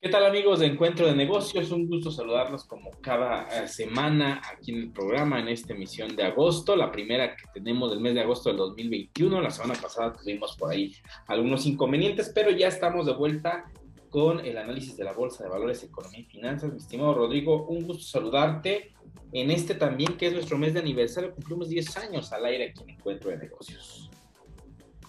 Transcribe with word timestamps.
¿Qué 0.00 0.08
tal 0.08 0.24
amigos 0.24 0.60
de 0.60 0.66
Encuentro 0.66 1.06
de 1.06 1.16
Negocios? 1.16 1.72
Un 1.72 1.88
gusto 1.88 2.12
saludarlos 2.12 2.64
como 2.64 2.92
cada 3.00 3.48
eh, 3.48 3.66
semana 3.66 4.40
aquí 4.52 4.70
en 4.70 4.82
el 4.82 4.92
programa 4.92 5.40
en 5.40 5.48
esta 5.48 5.72
emisión 5.72 6.14
de 6.14 6.22
agosto, 6.22 6.76
la 6.76 6.92
primera 6.92 7.34
que 7.34 7.42
tenemos 7.52 7.90
del 7.90 7.98
mes 7.98 8.14
de 8.14 8.20
agosto 8.20 8.50
del 8.50 8.58
2021. 8.58 9.40
La 9.40 9.50
semana 9.50 9.74
pasada 9.74 10.12
tuvimos 10.12 10.56
por 10.56 10.70
ahí 10.70 10.94
algunos 11.26 11.66
inconvenientes, 11.66 12.30
pero 12.32 12.52
ya 12.52 12.68
estamos 12.68 13.06
de 13.06 13.14
vuelta 13.14 13.64
con 14.08 14.38
el 14.46 14.58
análisis 14.58 14.96
de 14.96 15.02
la 15.02 15.12
Bolsa 15.12 15.42
de 15.42 15.50
Valores, 15.50 15.82
Economía 15.82 16.20
y 16.20 16.24
Finanzas. 16.24 16.70
Mi 16.70 16.78
estimado 16.78 17.14
Rodrigo, 17.14 17.66
un 17.66 17.84
gusto 17.84 18.04
saludarte 18.04 18.92
en 19.32 19.50
este 19.50 19.74
también 19.74 20.16
que 20.16 20.28
es 20.28 20.32
nuestro 20.32 20.56
mes 20.56 20.72
de 20.72 20.80
aniversario. 20.80 21.34
Cumplimos 21.34 21.68
10 21.68 21.96
años 21.96 22.32
al 22.32 22.44
aire 22.44 22.70
aquí 22.70 22.84
en 22.84 22.90
Encuentro 22.90 23.30
de 23.30 23.38
Negocios. 23.38 24.08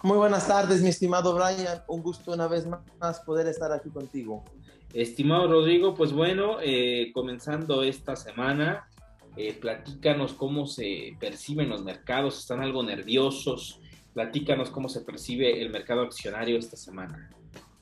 Muy 0.02 0.16
buenas 0.16 0.46
tardes, 0.46 0.80
mi 0.80 0.90
estimado 0.90 1.34
Brian. 1.34 1.82
Un 1.88 2.02
gusto 2.02 2.32
una 2.32 2.46
vez 2.46 2.66
más 3.00 3.18
poder 3.20 3.48
estar 3.48 3.72
aquí 3.72 3.90
contigo. 3.90 4.44
Estimado 4.92 5.48
Rodrigo, 5.48 5.94
pues 5.96 6.12
bueno, 6.12 6.58
eh, 6.62 7.10
comenzando 7.12 7.82
esta 7.82 8.14
semana, 8.14 8.88
eh, 9.36 9.54
platícanos 9.54 10.34
cómo 10.34 10.68
se 10.68 11.16
perciben 11.18 11.68
los 11.68 11.82
mercados, 11.82 12.38
están 12.38 12.60
algo 12.60 12.84
nerviosos, 12.84 13.80
platícanos 14.14 14.70
cómo 14.70 14.88
se 14.88 15.00
percibe 15.00 15.60
el 15.60 15.70
mercado 15.70 16.02
accionario 16.02 16.58
esta 16.58 16.76
semana. 16.76 17.30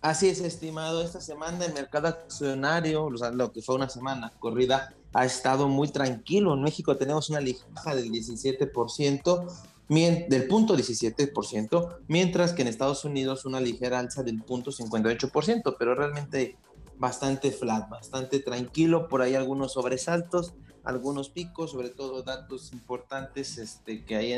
Así 0.00 0.30
es, 0.30 0.41
estimado, 0.41 1.02
esta 1.02 1.20
semana 1.20 1.66
el 1.66 1.74
mercado 1.74 2.08
accionario, 2.08 3.10
lo 3.10 3.52
que 3.52 3.60
fue 3.60 3.74
una 3.74 3.91
semana 3.91 4.33
corrida, 4.38 4.94
ha 5.12 5.27
estado 5.27 5.69
muy 5.69 5.88
tranquilo. 5.88 6.55
En 6.55 6.62
México 6.62 6.96
tenemos 6.96 7.28
una 7.28 7.41
ligeja 7.41 7.94
del 7.94 8.10
17%, 8.10 9.46
del 9.88 10.48
punto 10.48 10.76
17%, 10.76 11.98
mientras 12.08 12.52
que 12.52 12.62
en 12.62 12.68
Estados 12.68 13.04
Unidos 13.04 13.44
una 13.44 13.60
ligera 13.60 13.98
alza 13.98 14.22
del 14.22 14.42
punto 14.42 14.72
58%, 14.72 15.77
pero 15.78 15.94
realmente 15.94 16.56
bastante 16.98 17.52
flat, 17.52 17.88
bastante 17.88 18.41
tranquilo, 18.41 19.08
por 19.08 19.22
ahí 19.22 19.34
algunos 19.34 19.74
sobresaltos, 19.74 20.55
algunos 20.83 21.30
picos, 21.30 21.72
sobre 21.72 21.91
todo 21.91 22.22
datos 22.22 22.72
importantes 22.72 23.58
este, 23.58 24.05
que 24.05 24.16
hay, 24.16 24.34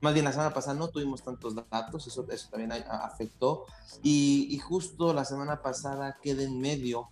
más 0.00 0.12
bien 0.12 0.24
la 0.24 0.32
semana 0.32 0.52
pasada 0.52 0.78
no 0.78 0.88
tuvimos 0.88 1.22
tantos 1.22 1.54
datos, 1.54 2.06
eso, 2.06 2.26
eso 2.30 2.48
también 2.50 2.72
afectó, 2.72 3.64
y, 4.02 4.48
y 4.50 4.58
justo 4.58 5.12
la 5.12 5.24
semana 5.24 5.62
pasada 5.62 6.18
queda 6.22 6.42
en 6.42 6.60
medio 6.60 7.08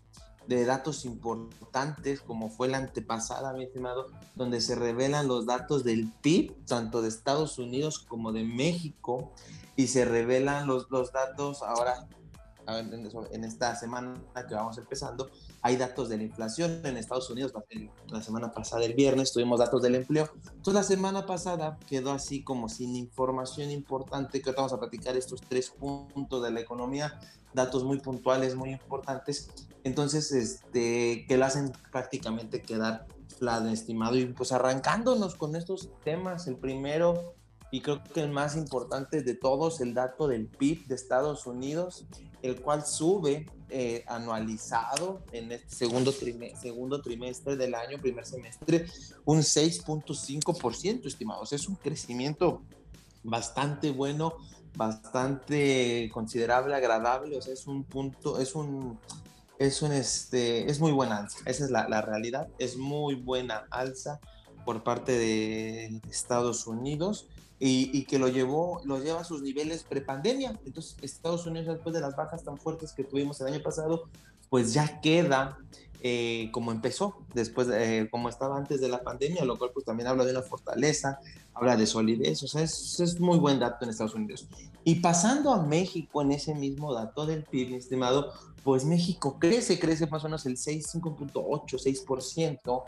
de 0.46 0.64
datos 0.64 1.04
importantes 1.04 2.20
como 2.20 2.50
fue 2.50 2.68
la 2.68 2.78
antepasada, 2.78 3.52
mi 3.52 3.64
estimado, 3.64 4.08
donde 4.34 4.60
se 4.60 4.74
revelan 4.74 5.28
los 5.28 5.46
datos 5.46 5.84
del 5.84 6.10
PIB, 6.22 6.64
tanto 6.66 7.02
de 7.02 7.08
Estados 7.08 7.58
Unidos 7.58 7.98
como 7.98 8.32
de 8.32 8.44
México, 8.44 9.32
y 9.76 9.86
se 9.86 10.04
revelan 10.04 10.66
los, 10.66 10.90
los 10.90 11.12
datos 11.12 11.62
ahora 11.62 12.08
en 12.66 13.44
esta 13.44 13.74
semana 13.76 14.14
que 14.48 14.54
vamos 14.54 14.78
empezando, 14.78 15.30
hay 15.62 15.76
datos 15.76 16.08
de 16.08 16.16
la 16.16 16.22
inflación 16.24 16.84
en 16.84 16.96
Estados 16.96 17.28
Unidos. 17.30 17.52
La 18.08 18.22
semana 18.22 18.52
pasada, 18.52 18.84
el 18.84 18.94
viernes, 18.94 19.32
tuvimos 19.32 19.58
datos 19.58 19.82
del 19.82 19.96
empleo. 19.96 20.28
Entonces, 20.44 20.74
la 20.74 20.82
semana 20.82 21.26
pasada 21.26 21.78
quedó 21.88 22.12
así 22.12 22.42
como 22.42 22.68
sin 22.68 22.96
información 22.96 23.70
importante, 23.70 24.40
que 24.40 24.52
vamos 24.52 24.72
a 24.72 24.78
platicar 24.78 25.16
estos 25.16 25.40
tres 25.40 25.70
puntos 25.70 26.42
de 26.42 26.50
la 26.50 26.60
economía, 26.60 27.18
datos 27.52 27.84
muy 27.84 28.00
puntuales, 28.00 28.54
muy 28.54 28.70
importantes. 28.70 29.48
Entonces, 29.84 30.32
este, 30.32 31.26
que 31.26 31.36
lo 31.36 31.44
hacen 31.44 31.72
prácticamente 31.90 32.62
quedar 32.62 33.06
flat, 33.38 33.66
estimado. 33.66 34.16
Y 34.16 34.26
pues 34.26 34.52
arrancándonos 34.52 35.34
con 35.34 35.56
estos 35.56 35.90
temas, 36.04 36.46
el 36.46 36.56
primero 36.56 37.34
y 37.72 37.80
creo 37.80 38.04
que 38.04 38.20
el 38.20 38.30
más 38.30 38.54
importante 38.54 39.22
de 39.22 39.34
todos, 39.34 39.80
el 39.80 39.94
dato 39.94 40.28
del 40.28 40.46
PIB 40.46 40.86
de 40.88 40.94
Estados 40.94 41.46
Unidos, 41.46 42.04
el 42.42 42.60
cual 42.60 42.84
sube 42.84 43.46
eh, 43.70 44.04
anualizado 44.06 45.22
en 45.32 45.52
este 45.52 45.74
segundo, 45.74 46.12
trimestre, 46.12 46.60
segundo 46.60 47.00
trimestre 47.00 47.56
del 47.56 47.74
año, 47.74 47.98
primer 47.98 48.26
semestre, 48.26 48.84
un 49.24 49.38
6.5%, 49.38 51.06
estimados. 51.06 51.54
Es 51.54 51.66
un 51.66 51.76
crecimiento 51.76 52.60
bastante 53.22 53.90
bueno, 53.90 54.34
bastante 54.76 56.10
considerable, 56.12 56.74
agradable, 56.74 57.38
o 57.38 57.40
sea, 57.40 57.54
es 57.54 57.66
un 57.66 57.84
punto, 57.84 58.38
es 58.38 58.54
un, 58.54 58.98
es 59.66 59.82
un, 59.82 59.92
este, 59.92 60.70
es 60.70 60.80
muy 60.80 60.92
buena 60.92 61.18
alza, 61.18 61.38
esa 61.46 61.64
es 61.64 61.70
la, 61.70 61.88
la 61.88 62.02
realidad, 62.02 62.48
es 62.58 62.76
muy 62.76 63.14
buena 63.14 63.66
alza 63.70 64.20
por 64.64 64.82
parte 64.82 65.12
de 65.12 66.00
Estados 66.08 66.66
Unidos 66.66 67.28
y, 67.64 68.04
que 68.06 68.18
lo 68.18 68.26
llevó, 68.26 68.80
lo 68.84 68.98
lleva 68.98 69.20
a 69.20 69.24
sus 69.24 69.40
niveles 69.40 69.84
prepandemia. 69.84 70.58
Entonces, 70.66 70.96
Estados 71.00 71.46
Unidos, 71.46 71.68
después 71.76 71.94
de 71.94 72.00
las 72.00 72.16
bajas 72.16 72.42
tan 72.42 72.58
fuertes 72.58 72.92
que 72.92 73.04
tuvimos 73.04 73.40
el 73.40 73.46
año 73.46 73.62
pasado, 73.62 74.08
pues 74.50 74.74
ya 74.74 75.00
queda 75.00 75.58
eh, 76.04 76.50
como 76.52 76.72
empezó, 76.72 77.18
después, 77.32 77.68
eh, 77.72 78.08
como 78.10 78.28
estaba 78.28 78.56
antes 78.56 78.80
de 78.80 78.88
la 78.88 79.02
pandemia, 79.02 79.44
lo 79.44 79.56
cual 79.56 79.70
pues 79.72 79.86
también 79.86 80.08
habla 80.08 80.24
de 80.24 80.32
una 80.32 80.42
fortaleza, 80.42 81.20
habla 81.54 81.76
de 81.76 81.86
solidez, 81.86 82.42
o 82.42 82.48
sea, 82.48 82.62
es, 82.62 82.98
es 82.98 83.20
muy 83.20 83.38
buen 83.38 83.60
dato 83.60 83.84
en 83.84 83.90
Estados 83.90 84.14
Unidos. 84.14 84.48
Y 84.82 84.96
pasando 84.96 85.52
a 85.52 85.62
México 85.62 86.22
en 86.22 86.32
ese 86.32 86.54
mismo 86.54 86.92
dato 86.92 87.24
del 87.24 87.44
PIB, 87.44 87.76
estimado, 87.76 88.32
pues 88.64 88.84
México 88.84 89.38
crece, 89.38 89.78
crece 89.78 90.06
más 90.08 90.24
o 90.24 90.26
menos 90.26 90.44
el 90.46 90.56
6, 90.56 90.94
5.8, 90.94 92.04
6%, 92.04 92.82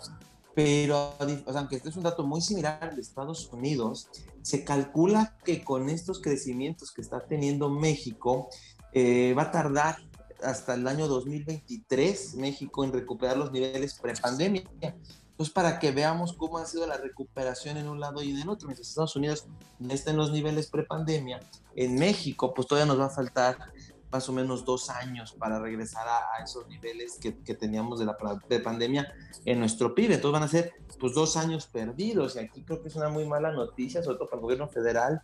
pero 0.55 1.15
aunque 1.55 1.77
este 1.77 1.89
es 1.89 1.97
un 1.97 2.03
dato 2.03 2.25
muy 2.25 2.41
similar 2.41 2.95
de 2.95 3.01
Estados 3.01 3.49
Unidos, 3.53 4.09
se 4.43 4.65
calcula 4.65 5.37
que 5.45 5.63
con 5.63 5.89
estos 5.89 6.21
crecimientos 6.21 6.93
que 6.93 7.01
está 7.01 7.21
teniendo 7.21 7.71
México, 7.71 8.49
eh, 8.93 9.35
va 9.37 9.43
a 9.43 9.51
tardar 9.51 9.99
hasta 10.45 10.75
el 10.75 10.87
año 10.87 11.09
2023 11.09 12.35
México 12.37 12.85
en 12.85 12.93
recuperar 12.93 13.37
los 13.37 13.53
niveles 13.53 13.95
prepandemia. 13.95 14.65
Entonces, 14.81 15.53
para 15.53 15.81
que 15.81 15.91
veamos 15.91 16.33
cómo 16.33 16.59
ha 16.59 16.67
sido 16.67 16.87
la 16.87 16.97
recuperación 16.97 17.77
en 17.77 17.89
un 17.89 17.99
lado 17.99 18.23
y 18.23 18.31
en 18.31 18.41
el 18.41 18.49
otro, 18.49 18.69
mientras 18.69 18.89
Estados 18.89 19.17
Unidos 19.17 19.47
está 19.91 20.13
en 20.13 20.17
los 20.17 20.31
niveles 20.31 20.69
prepandemia, 20.69 21.41
en 21.75 21.97
México, 21.97 22.55
pues 22.55 22.69
todavía 22.69 22.87
nos 22.87 23.01
va 23.01 23.07
a 23.07 23.11
faltar 23.11 23.59
más 24.13 24.29
o 24.29 24.33
menos 24.33 24.65
dos 24.65 24.91
años 24.91 25.33
para 25.33 25.59
regresar 25.59 26.07
a, 26.07 26.41
esos 26.41 26.69
niveles 26.69 27.19
que, 27.21 27.37
que, 27.39 27.55
teníamos 27.57 27.99
de 27.99 28.05
la 28.05 28.17
de 28.49 28.61
pandemia 28.61 29.13
en 29.45 29.59
nuestro 29.59 29.93
PIB. 29.93 30.13
Entonces 30.13 30.33
van 30.33 30.43
a 30.45 30.49
ser 30.49 30.75
pues 31.01 31.15
dos 31.15 31.37
años 31.37 31.67
perdidos 31.67 32.37
y 32.37 32.39
aquí 32.39 32.63
creo 32.63 32.81
que 32.81 32.87
es 32.87 32.95
una 32.95 33.09
muy 33.09 33.27
mala 33.27 33.51
noticia, 33.51 34.05
sobre 34.05 34.19
todo 34.19 34.29
para 34.29 34.39
el 34.39 34.43
gobierno 34.43 34.69
federal, 34.69 35.21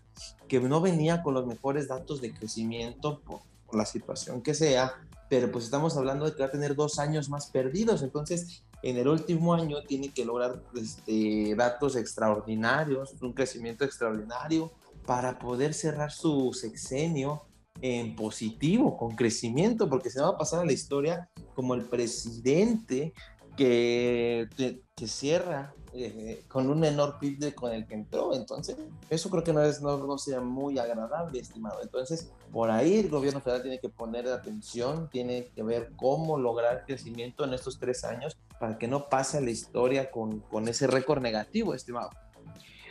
que 0.48 0.58
no 0.58 0.80
venía 0.80 1.22
con 1.22 1.34
los 1.34 1.46
mejores 1.46 1.86
datos 1.86 2.20
de 2.20 2.34
crecimiento 2.34 3.20
por, 3.20 3.42
por 3.64 3.76
la 3.76 3.86
situación 3.86 4.42
que 4.42 4.54
sea, 4.54 4.92
pero 5.30 5.50
pues 5.50 5.64
estamos 5.64 5.96
hablando 5.96 6.26
de 6.26 6.34
que 6.34 6.40
va 6.40 6.48
a 6.48 6.50
tener 6.50 6.74
dos 6.74 6.98
años 6.98 7.30
más 7.30 7.46
perdidos. 7.46 8.02
Entonces 8.02 8.64
en 8.82 8.96
el 8.96 9.06
último 9.06 9.54
año 9.54 9.82
tiene 9.86 10.12
que 10.12 10.24
lograr 10.24 10.60
este, 10.74 11.54
datos 11.54 11.94
extraordinarios, 11.94 13.14
un 13.22 13.32
crecimiento 13.32 13.84
extraordinario 13.84 14.72
para 15.06 15.38
poder 15.38 15.72
cerrar 15.72 16.10
su 16.10 16.52
sexenio 16.52 17.44
en 17.80 18.16
positivo, 18.16 18.96
con 18.96 19.14
crecimiento, 19.14 19.88
porque 19.88 20.10
se 20.10 20.20
va 20.20 20.30
a 20.30 20.36
pasar 20.36 20.60
a 20.60 20.64
la 20.64 20.72
historia 20.72 21.30
como 21.54 21.74
el 21.74 21.84
presidente 21.84 23.14
que, 23.56 24.48
que, 24.56 25.06
cierra 25.06 25.74
eh, 25.92 26.44
con 26.48 26.70
un 26.70 26.80
menor 26.80 27.18
PIB 27.18 27.54
con 27.54 27.72
el 27.72 27.86
que 27.86 27.94
entró. 27.94 28.34
Entonces, 28.34 28.76
eso 29.08 29.30
creo 29.30 29.42
que 29.42 29.52
no, 29.52 29.62
es, 29.62 29.80
no, 29.80 29.98
no 29.98 30.18
sea 30.18 30.40
muy 30.40 30.78
agradable, 30.78 31.38
estimado. 31.38 31.82
Entonces, 31.82 32.30
por 32.52 32.70
ahí 32.70 32.98
el 32.98 33.08
gobierno 33.08 33.40
federal 33.40 33.62
tiene 33.62 33.80
que 33.80 33.88
poner 33.88 34.28
atención, 34.28 35.08
tiene 35.10 35.48
que 35.54 35.62
ver 35.62 35.92
cómo 35.96 36.38
lograr 36.38 36.84
crecimiento 36.86 37.44
en 37.44 37.54
estos 37.54 37.78
tres 37.78 38.04
años 38.04 38.36
para 38.58 38.78
que 38.78 38.88
no 38.88 39.08
pase 39.08 39.40
la 39.40 39.50
historia 39.50 40.10
con, 40.10 40.40
con 40.40 40.68
ese 40.68 40.86
récord 40.86 41.20
negativo, 41.20 41.74
estimado. 41.74 42.10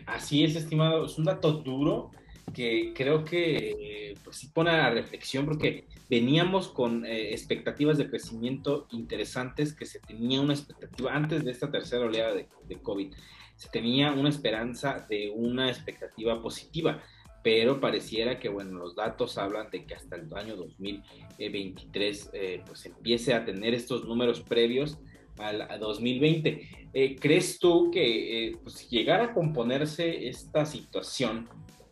Así 0.05 0.43
es, 0.43 0.55
estimado. 0.55 1.05
Es 1.05 1.17
un 1.17 1.25
dato 1.25 1.51
duro 1.51 2.11
que 2.53 2.93
creo 2.95 3.23
que 3.23 4.15
pues 4.23 4.37
sí 4.37 4.47
pone 4.53 4.71
a 4.71 4.89
reflexión 4.89 5.45
porque 5.45 5.85
veníamos 6.09 6.67
con 6.67 7.05
eh, 7.05 7.31
expectativas 7.31 7.97
de 7.97 8.09
crecimiento 8.09 8.87
interesantes, 8.91 9.73
que 9.73 9.85
se 9.85 9.99
tenía 9.99 10.41
una 10.41 10.53
expectativa 10.53 11.13
antes 11.13 11.43
de 11.43 11.51
esta 11.51 11.69
tercera 11.69 12.05
oleada 12.05 12.33
de, 12.33 12.77
COVID, 12.81 13.13
se 13.55 13.69
tenía 13.69 14.11
una 14.11 14.29
esperanza 14.29 15.05
de 15.09 15.29
una 15.29 15.69
expectativa 15.69 16.41
positiva, 16.41 17.03
pero 17.43 17.79
pareciera 17.79 18.39
que 18.39 18.49
bueno, 18.49 18.79
los 18.79 18.95
datos 18.95 19.37
hablan 19.37 19.69
de 19.69 19.85
que 19.85 19.95
hasta 19.95 20.15
el 20.15 20.33
año 20.33 20.55
2023 20.55 22.29
eh, 22.33 22.63
pues 22.65 22.85
empiece 22.85 23.33
a 23.33 23.45
tener 23.45 23.73
estos 23.73 24.05
números 24.05 24.41
previos 24.41 24.97
al 25.37 25.79
2020. 25.79 26.89
Eh, 26.93 27.15
¿Crees 27.15 27.59
tú 27.59 27.91
que 27.91 28.47
eh, 28.47 28.57
pues, 28.61 28.89
llegara 28.89 29.25
a 29.25 29.33
componerse 29.33 30.27
esta 30.27 30.65
situación 30.65 31.47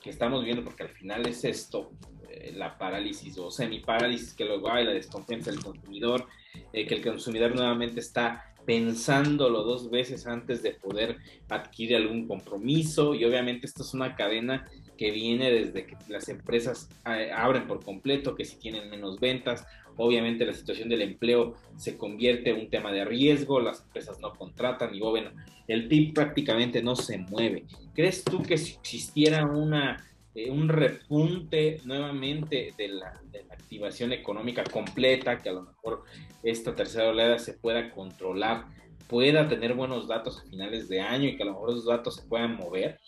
que 0.07 0.12
estamos 0.12 0.45
viendo, 0.45 0.63
porque 0.63 0.83
al 0.83 0.89
final 0.89 1.27
es 1.27 1.44
esto, 1.44 1.92
eh, 2.30 2.54
la 2.56 2.77
parálisis 2.77 3.38
o 3.38 3.51
semi-parálisis 3.51 4.33
que 4.33 4.45
luego 4.45 4.71
hay, 4.71 4.86
la 4.86 4.94
desconfianza 4.94 5.51
del 5.51 5.62
consumidor, 5.62 6.27
eh, 6.71 6.88
que 6.88 6.95
el 6.95 7.04
consumidor 7.04 7.54
nuevamente 7.54 8.00
está 8.00 8.54
pensándolo 8.65 9.63
dos 9.63 9.89
veces 9.89 10.25
antes 10.25 10.63
de 10.63 10.71
poder 10.71 11.18
adquirir 11.50 11.98
algún 11.98 12.25
compromiso 12.25 13.15
y 13.15 13.25
obviamente 13.25 13.65
esto 13.65 13.83
es 13.83 13.94
una 13.94 14.15
cadena 14.15 14.65
que 14.98 15.12
viene 15.12 15.51
desde 15.51 15.86
que 15.86 15.98
las 16.07 16.30
empresas 16.30 16.89
eh, 17.06 17.31
abren 17.36 17.68
por 17.68 17.83
completo, 17.83 18.33
que 18.33 18.45
si 18.45 18.56
tienen 18.57 18.89
menos 18.89 19.19
ventas, 19.19 19.65
obviamente 19.97 20.45
la 20.45 20.53
situación 20.53 20.89
del 20.89 21.01
empleo 21.01 21.55
se 21.75 21.97
convierte 21.97 22.51
en 22.51 22.61
un 22.61 22.69
tema 22.69 22.91
de 22.91 23.05
riesgo, 23.05 23.59
las 23.59 23.81
empresas 23.81 24.19
no 24.19 24.33
contratan 24.33 24.94
y 24.95 24.99
bueno, 24.99 25.31
el 25.67 25.88
PIB 25.88 26.13
prácticamente 26.13 26.81
no 26.81 26.95
se 26.95 27.17
mueve. 27.17 27.65
¿Crees 27.94 28.23
tú 28.23 28.41
que 28.44 28.57
si 28.57 28.75
existiera 28.75 29.45
una, 29.45 30.05
eh, 30.33 30.49
un 30.49 30.69
repunte 30.69 31.81
nuevamente 31.83 32.73
de 32.77 32.88
la, 32.88 33.21
de 33.31 33.44
la 33.44 33.53
activación 33.53 34.13
económica 34.13 34.63
completa, 34.63 35.38
que 35.38 35.49
a 35.49 35.53
lo 35.53 35.63
mejor 35.63 36.03
esta 36.44 36.75
tercera 36.75 37.09
oleada 37.09 37.39
se 37.39 37.53
pueda 37.53 37.91
controlar, 37.91 38.65
pueda 39.07 39.47
tener 39.47 39.73
buenos 39.73 40.07
datos 40.07 40.39
a 40.39 40.49
finales 40.49 40.88
de 40.89 41.01
año 41.01 41.27
y 41.27 41.35
que 41.35 41.44
a 41.44 41.47
lo 41.47 41.53
mejor 41.53 41.71
esos 41.71 41.85
datos 41.85 42.15
se 42.15 42.23
puedan 42.23 42.55
mover? 42.55 42.99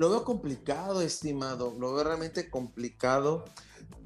Lo 0.00 0.08
veo 0.08 0.24
complicado, 0.24 1.02
estimado, 1.02 1.74
lo 1.78 1.92
veo 1.92 2.04
realmente 2.04 2.48
complicado. 2.48 3.44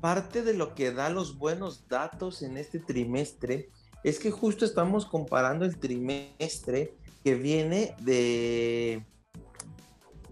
Parte 0.04 0.42
de 0.42 0.52
lo 0.52 0.74
que 0.74 0.92
da 0.92 1.08
los 1.08 1.38
buenos 1.38 1.88
datos 1.88 2.42
en 2.42 2.58
este 2.58 2.78
trimestre 2.78 3.70
es 4.02 4.18
que 4.18 4.30
justo 4.30 4.66
estamos 4.66 5.06
comparando 5.06 5.64
el 5.64 5.78
trimestre 5.78 6.94
que 7.24 7.34
viene 7.36 7.96
de 8.00 9.02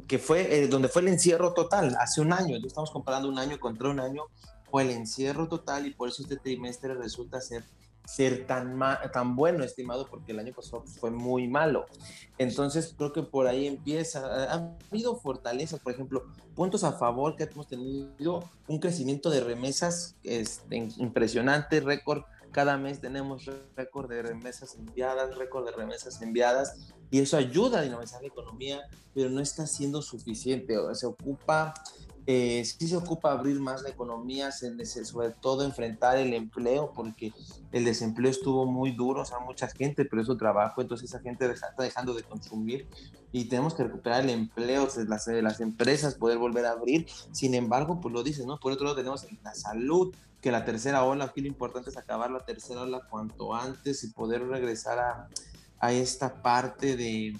que 0.06 0.18
fue 0.18 0.58
eh, 0.58 0.68
donde 0.68 0.88
fue 0.88 1.00
el 1.00 1.08
encierro 1.08 1.54
total 1.54 1.96
hace 1.98 2.20
un 2.20 2.34
año. 2.34 2.58
Estamos 2.62 2.90
comparando 2.90 3.30
un 3.30 3.38
año 3.38 3.58
contra 3.58 3.88
un 3.88 3.98
año, 3.98 4.24
fue 4.70 4.82
el 4.82 4.90
encierro 4.90 5.48
total 5.48 5.86
y 5.86 5.94
por 5.94 6.10
eso 6.10 6.22
este 6.22 6.36
trimestre 6.36 6.92
resulta 6.92 7.40
ser 7.40 7.64
ser 8.12 8.46
tan, 8.46 8.78
tan 9.10 9.36
bueno, 9.36 9.64
estimado, 9.64 10.06
porque 10.06 10.32
el 10.32 10.38
año 10.38 10.52
pasado 10.52 10.84
fue 11.00 11.10
muy 11.10 11.48
malo. 11.48 11.86
Entonces, 12.36 12.94
creo 12.96 13.10
que 13.10 13.22
por 13.22 13.46
ahí 13.46 13.66
empieza. 13.66 14.52
Ha 14.52 14.76
habido 14.90 15.16
fortalezas, 15.16 15.80
por 15.80 15.94
ejemplo, 15.94 16.26
puntos 16.54 16.84
a 16.84 16.92
favor 16.92 17.36
que 17.36 17.44
hemos 17.44 17.66
tenido, 17.66 18.44
un 18.68 18.78
crecimiento 18.78 19.30
de 19.30 19.40
remesas 19.40 20.16
este, 20.24 20.76
impresionante, 20.76 21.80
récord. 21.80 22.24
Cada 22.50 22.76
mes 22.76 23.00
tenemos 23.00 23.50
récord 23.76 24.10
de 24.10 24.20
remesas 24.20 24.74
enviadas, 24.74 25.34
récord 25.38 25.64
de 25.64 25.72
remesas 25.72 26.20
enviadas, 26.20 26.92
y 27.10 27.20
eso 27.20 27.38
ayuda 27.38 27.78
a 27.78 27.82
dinamizar 27.82 28.20
la 28.20 28.28
economía, 28.28 28.82
pero 29.14 29.30
no 29.30 29.40
está 29.40 29.66
siendo 29.66 30.02
suficiente. 30.02 30.76
Se 30.92 31.06
ocupa 31.06 31.72
eh, 32.26 32.64
sí 32.64 32.86
se 32.86 32.96
ocupa 32.96 33.32
abrir 33.32 33.58
más 33.58 33.82
la 33.82 33.88
economía, 33.88 34.50
sobre 34.52 35.30
todo 35.30 35.64
enfrentar 35.64 36.18
el 36.18 36.34
empleo, 36.34 36.92
porque 36.94 37.32
el 37.72 37.84
desempleo 37.84 38.30
estuvo 38.30 38.64
muy 38.64 38.92
duro, 38.92 39.22
o 39.22 39.24
sea, 39.24 39.40
mucha 39.40 39.66
gente 39.68 40.04
pero 40.04 40.24
su 40.24 40.36
trabajo, 40.36 40.80
entonces 40.80 41.10
esa 41.10 41.20
gente 41.20 41.50
está 41.50 41.74
dejando 41.78 42.14
de 42.14 42.22
consumir 42.22 42.86
y 43.32 43.46
tenemos 43.46 43.74
que 43.74 43.84
recuperar 43.84 44.22
el 44.22 44.30
empleo, 44.30 44.88
las, 45.08 45.26
las 45.26 45.60
empresas, 45.60 46.14
poder 46.14 46.38
volver 46.38 46.66
a 46.66 46.72
abrir. 46.72 47.06
Sin 47.32 47.54
embargo, 47.54 48.00
pues 48.00 48.12
lo 48.12 48.22
dices, 48.22 48.46
¿no? 48.46 48.60
Por 48.60 48.72
otro 48.72 48.84
lado 48.84 48.96
tenemos 48.96 49.26
la 49.42 49.54
salud, 49.54 50.14
que 50.40 50.52
la 50.52 50.64
tercera 50.64 51.04
ola, 51.04 51.24
aquí 51.24 51.40
lo 51.40 51.48
importante 51.48 51.90
es 51.90 51.96
acabar 51.96 52.30
la 52.30 52.44
tercera 52.44 52.82
ola 52.82 53.00
cuanto 53.08 53.54
antes 53.54 54.04
y 54.04 54.08
poder 54.08 54.46
regresar 54.46 54.98
a, 54.98 55.92
esta 55.92 56.42
parte 56.42 56.96
de, 56.96 57.36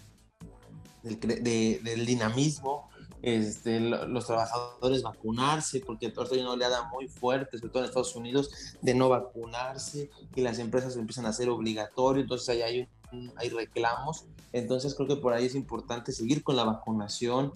del, 1.04 1.80
del 1.84 2.06
dinamismo 2.06 2.90
este, 3.22 3.80
los 3.80 4.26
trabajadores 4.26 5.02
vacunarse, 5.02 5.80
porque 5.80 6.10
todavía 6.10 6.38
hay 6.38 6.42
una 6.42 6.52
oleada 6.52 6.90
muy 6.90 7.08
fuerte, 7.08 7.58
sobre 7.58 7.70
todo 7.70 7.82
en 7.82 7.88
Estados 7.88 8.16
Unidos, 8.16 8.50
de 8.82 8.94
no 8.94 9.08
vacunarse 9.08 10.10
y 10.34 10.40
las 10.40 10.58
empresas 10.58 10.96
empiezan 10.96 11.26
a 11.26 11.30
hacer 11.30 11.48
obligatorio, 11.48 12.22
entonces 12.22 12.48
ahí 12.50 12.62
hay, 12.62 12.88
hay 13.36 13.48
reclamos. 13.48 14.26
Entonces 14.52 14.94
creo 14.94 15.08
que 15.08 15.16
por 15.16 15.32
ahí 15.32 15.46
es 15.46 15.54
importante 15.54 16.12
seguir 16.12 16.42
con 16.42 16.56
la 16.56 16.64
vacunación 16.64 17.52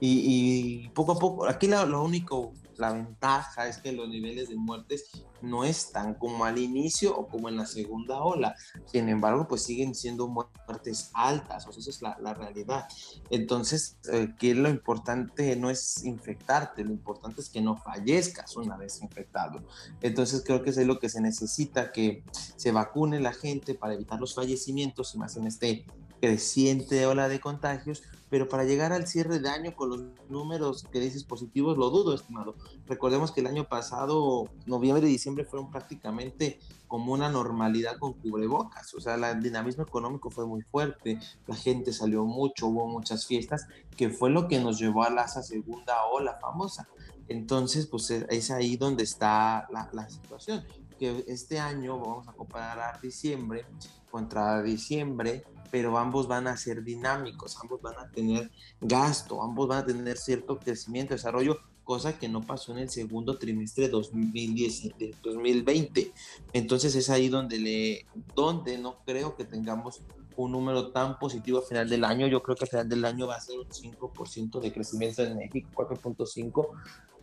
y, 0.00 0.88
poco 0.90 1.12
a 1.12 1.18
poco, 1.18 1.46
aquí 1.46 1.66
lo 1.66 2.02
único 2.02 2.52
la 2.76 2.92
ventaja 2.92 3.68
es 3.68 3.78
que 3.78 3.92
los 3.92 4.08
niveles 4.08 4.48
de 4.48 4.56
muertes 4.56 5.10
no 5.42 5.64
están 5.64 6.14
como 6.14 6.44
al 6.44 6.58
inicio 6.58 7.16
o 7.16 7.28
como 7.28 7.48
en 7.48 7.56
la 7.56 7.66
segunda 7.66 8.22
ola. 8.22 8.54
Sin 8.86 9.08
embargo, 9.08 9.46
pues 9.46 9.62
siguen 9.62 9.94
siendo 9.94 10.28
muertes 10.28 11.10
altas, 11.12 11.66
o 11.66 11.72
sea, 11.72 11.80
esa 11.80 11.90
es 11.90 12.02
la, 12.02 12.16
la 12.20 12.34
realidad. 12.34 12.88
Entonces, 13.30 13.98
eh, 14.12 14.34
que 14.38 14.54
lo 14.54 14.68
importante 14.68 15.54
no 15.56 15.70
es 15.70 16.04
infectarte, 16.04 16.84
lo 16.84 16.92
importante 16.92 17.40
es 17.40 17.50
que 17.50 17.60
no 17.60 17.76
fallezcas 17.76 18.56
una 18.56 18.76
vez 18.76 19.02
infectado. 19.02 19.62
Entonces, 20.00 20.42
creo 20.44 20.62
que 20.62 20.70
es 20.70 20.76
lo 20.78 20.98
que 20.98 21.08
se 21.08 21.20
necesita, 21.20 21.92
que 21.92 22.24
se 22.56 22.72
vacune 22.72 23.20
la 23.20 23.32
gente 23.32 23.74
para 23.74 23.94
evitar 23.94 24.20
los 24.20 24.34
fallecimientos 24.34 25.14
y 25.14 25.18
más 25.18 25.36
en 25.36 25.46
este 25.46 25.86
creciente 26.20 27.04
ola 27.06 27.28
de 27.28 27.40
contagios, 27.40 28.02
pero 28.34 28.48
para 28.48 28.64
llegar 28.64 28.92
al 28.92 29.06
cierre 29.06 29.38
de 29.38 29.48
año 29.48 29.76
con 29.76 29.90
los 29.90 30.02
números 30.28 30.84
que 30.90 30.98
dices 30.98 31.22
positivos, 31.22 31.78
lo 31.78 31.88
dudo, 31.90 32.16
estimado. 32.16 32.56
Recordemos 32.84 33.30
que 33.30 33.42
el 33.42 33.46
año 33.46 33.68
pasado, 33.68 34.50
noviembre 34.66 35.06
y 35.06 35.12
diciembre 35.12 35.44
fueron 35.44 35.70
prácticamente 35.70 36.58
como 36.88 37.12
una 37.12 37.28
normalidad 37.28 37.96
con 38.00 38.14
cubrebocas, 38.14 38.92
o 38.94 39.00
sea, 39.00 39.14
el 39.14 39.40
dinamismo 39.40 39.84
económico 39.84 40.32
fue 40.32 40.48
muy 40.48 40.62
fuerte, 40.62 41.20
la 41.46 41.54
gente 41.54 41.92
salió 41.92 42.24
mucho, 42.24 42.66
hubo 42.66 42.88
muchas 42.88 43.24
fiestas, 43.24 43.68
que 43.96 44.10
fue 44.10 44.30
lo 44.30 44.48
que 44.48 44.58
nos 44.58 44.80
llevó 44.80 45.04
a 45.04 45.10
la 45.10 45.28
segunda 45.28 45.94
ola 46.12 46.36
famosa. 46.40 46.88
Entonces, 47.28 47.86
pues 47.86 48.10
es 48.10 48.50
ahí 48.50 48.76
donde 48.76 49.04
está 49.04 49.68
la, 49.70 49.88
la 49.92 50.10
situación, 50.10 50.64
que 50.98 51.24
este 51.28 51.60
año 51.60 52.00
vamos 52.00 52.26
a 52.26 52.32
comparar 52.32 53.00
diciembre 53.00 53.64
contra 54.10 54.60
diciembre, 54.60 55.44
pero 55.70 55.98
ambos 55.98 56.28
van 56.28 56.46
a 56.46 56.56
ser 56.56 56.82
dinámicos, 56.82 57.58
ambos 57.60 57.82
van 57.82 57.98
a 57.98 58.10
tener 58.10 58.50
gasto, 58.80 59.42
ambos 59.42 59.68
van 59.68 59.78
a 59.78 59.86
tener 59.86 60.16
cierto 60.16 60.58
crecimiento, 60.58 61.14
desarrollo, 61.14 61.58
cosa 61.84 62.18
que 62.18 62.28
no 62.28 62.40
pasó 62.40 62.72
en 62.72 62.78
el 62.78 62.90
segundo 62.90 63.38
trimestre 63.38 63.84
de 63.84 63.90
2020. 63.90 66.12
Entonces 66.52 66.94
es 66.94 67.10
ahí 67.10 67.28
donde, 67.28 67.58
le, 67.58 68.06
donde 68.34 68.78
no 68.78 69.04
creo 69.04 69.36
que 69.36 69.44
tengamos 69.44 70.02
un 70.36 70.52
número 70.52 70.90
tan 70.90 71.18
positivo 71.18 71.58
a 71.58 71.62
final 71.62 71.88
del 71.88 72.04
año. 72.04 72.26
Yo 72.26 72.42
creo 72.42 72.56
que 72.56 72.64
a 72.64 72.68
final 72.68 72.88
del 72.88 73.04
año 73.04 73.26
va 73.26 73.36
a 73.36 73.40
ser 73.40 73.58
un 73.58 73.68
5% 73.68 74.60
de 74.60 74.72
crecimiento 74.72 75.22
en 75.22 75.36
México, 75.36 75.70
4.5%. 75.74 76.68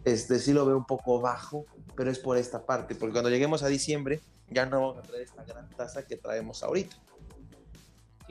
Este 0.03 0.39
sí 0.39 0.53
lo 0.53 0.65
veo 0.65 0.77
un 0.77 0.85
poco 0.85 1.21
bajo, 1.21 1.65
pero 1.95 2.09
es 2.09 2.17
por 2.17 2.37
esta 2.37 2.65
parte, 2.65 2.95
porque 2.95 3.13
cuando 3.13 3.29
lleguemos 3.29 3.61
a 3.61 3.67
diciembre 3.67 4.19
ya 4.49 4.65
no 4.65 4.81
vamos 4.81 4.97
a 4.97 5.01
traer 5.03 5.23
esta 5.23 5.43
gran 5.43 5.69
tasa 5.69 6.05
que 6.05 6.17
traemos 6.17 6.63
ahorita. 6.63 6.95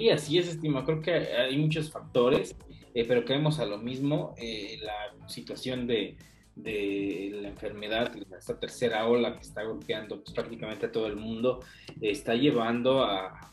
Sí, 0.00 0.08
así 0.08 0.38
es, 0.38 0.48
estima. 0.48 0.82
Creo 0.86 1.02
que 1.02 1.12
hay 1.12 1.58
muchos 1.58 1.90
factores, 1.90 2.56
eh, 2.94 3.04
pero 3.06 3.22
creemos 3.22 3.58
a 3.58 3.66
lo 3.66 3.76
mismo. 3.76 4.34
Eh, 4.38 4.78
la 4.82 5.28
situación 5.28 5.86
de, 5.86 6.16
de, 6.56 7.28
la 7.42 7.48
enfermedad, 7.48 8.10
esta 8.34 8.58
tercera 8.58 9.06
ola 9.06 9.34
que 9.34 9.42
está 9.42 9.62
golpeando 9.62 10.22
pues, 10.22 10.34
prácticamente 10.34 10.86
a 10.86 10.90
todo 10.90 11.06
el 11.06 11.16
mundo, 11.16 11.60
está 12.00 12.34
llevando 12.34 13.04
a, 13.04 13.52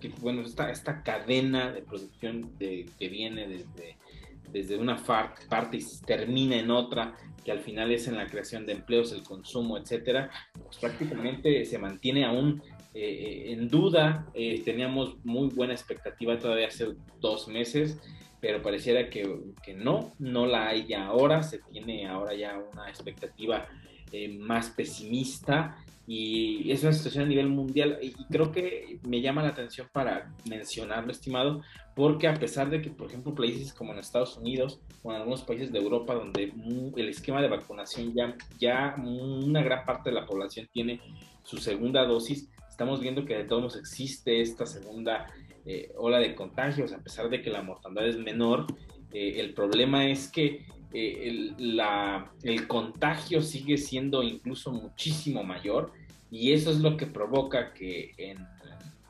que, 0.00 0.08
bueno, 0.22 0.40
esta, 0.40 0.70
esta 0.70 1.02
cadena 1.02 1.70
de 1.70 1.82
producción 1.82 2.56
de, 2.58 2.86
que 2.98 3.10
viene 3.10 3.46
desde, 3.46 3.98
desde 4.50 4.78
una 4.78 4.96
parte 5.04 5.76
y 5.76 5.84
termina 6.06 6.56
en 6.56 6.70
otra, 6.70 7.14
que 7.44 7.52
al 7.52 7.60
final 7.60 7.92
es 7.92 8.08
en 8.08 8.16
la 8.16 8.26
creación 8.26 8.64
de 8.64 8.72
empleos, 8.72 9.12
el 9.12 9.22
consumo, 9.22 9.76
etcétera, 9.76 10.30
pues 10.54 10.78
prácticamente 10.78 11.62
se 11.66 11.78
mantiene 11.78 12.24
aún 12.24 12.62
eh, 12.94 13.52
en 13.52 13.68
duda. 13.68 14.26
Eh, 14.34 14.62
teníamos 14.64 15.16
muy 15.24 15.48
buena 15.48 15.72
expectativa 15.72 16.38
todavía 16.38 16.68
hace 16.68 16.94
dos 17.20 17.48
meses, 17.48 17.98
pero 18.40 18.62
pareciera 18.62 19.10
que, 19.10 19.40
que, 19.62 19.74
no, 19.74 20.12
no 20.18 20.46
la 20.46 20.68
hay 20.68 20.86
ya 20.86 21.06
ahora. 21.06 21.42
Se 21.42 21.58
tiene 21.58 22.06
ahora 22.06 22.34
ya 22.34 22.56
una 22.72 22.88
expectativa 22.88 23.66
eh, 24.12 24.28
más 24.28 24.70
pesimista 24.70 25.76
y 26.06 26.70
es 26.70 26.82
una 26.82 26.92
situación 26.92 27.24
a 27.24 27.28
nivel 27.28 27.48
mundial 27.48 27.98
y 28.00 28.12
creo 28.30 28.52
que 28.52 29.00
me 29.02 29.20
llama 29.20 29.42
la 29.42 29.48
atención 29.48 29.88
para 29.90 30.32
mencionarlo, 30.48 31.10
estimado, 31.10 31.62
porque 31.96 32.28
a 32.28 32.34
pesar 32.34 32.70
de 32.70 32.82
que, 32.82 32.90
por 32.90 33.08
ejemplo, 33.08 33.34
países 33.34 33.72
como 33.72 33.92
en 33.92 33.98
Estados 33.98 34.36
Unidos 34.36 34.80
o 35.02 35.10
en 35.10 35.16
algunos 35.16 35.42
países 35.42 35.72
de 35.72 35.78
Europa 35.78 36.14
donde 36.14 36.52
el 36.96 37.08
esquema 37.08 37.40
de 37.40 37.48
vacunación 37.48 38.14
ya, 38.14 38.36
ya 38.60 38.94
una 38.98 39.62
gran 39.62 39.84
parte 39.84 40.10
de 40.10 40.16
la 40.16 40.26
población 40.26 40.68
tiene 40.72 41.00
su 41.42 41.56
segunda 41.56 42.04
dosis, 42.04 42.48
estamos 42.74 43.00
viendo 43.00 43.24
que 43.24 43.36
de 43.36 43.44
todos 43.44 43.62
modos 43.62 43.76
existe 43.76 44.40
esta 44.40 44.66
segunda 44.66 45.28
eh, 45.64 45.92
ola 45.96 46.18
de 46.18 46.34
contagios, 46.34 46.92
a 46.92 46.98
pesar 46.98 47.30
de 47.30 47.40
que 47.40 47.48
la 47.48 47.62
mortalidad 47.62 48.08
es 48.08 48.18
menor. 48.18 48.66
Eh, 49.12 49.34
el 49.38 49.54
problema 49.54 50.08
es 50.08 50.26
que 50.26 50.66
eh, 50.92 51.28
el, 51.28 51.76
la, 51.76 52.32
el 52.42 52.66
contagio 52.66 53.42
sigue 53.42 53.78
siendo 53.78 54.24
incluso 54.24 54.72
muchísimo 54.72 55.44
mayor 55.44 55.92
y 56.32 56.52
eso 56.52 56.72
es 56.72 56.80
lo 56.80 56.96
que 56.96 57.06
provoca 57.06 57.72
que 57.72 58.10
en 58.18 58.44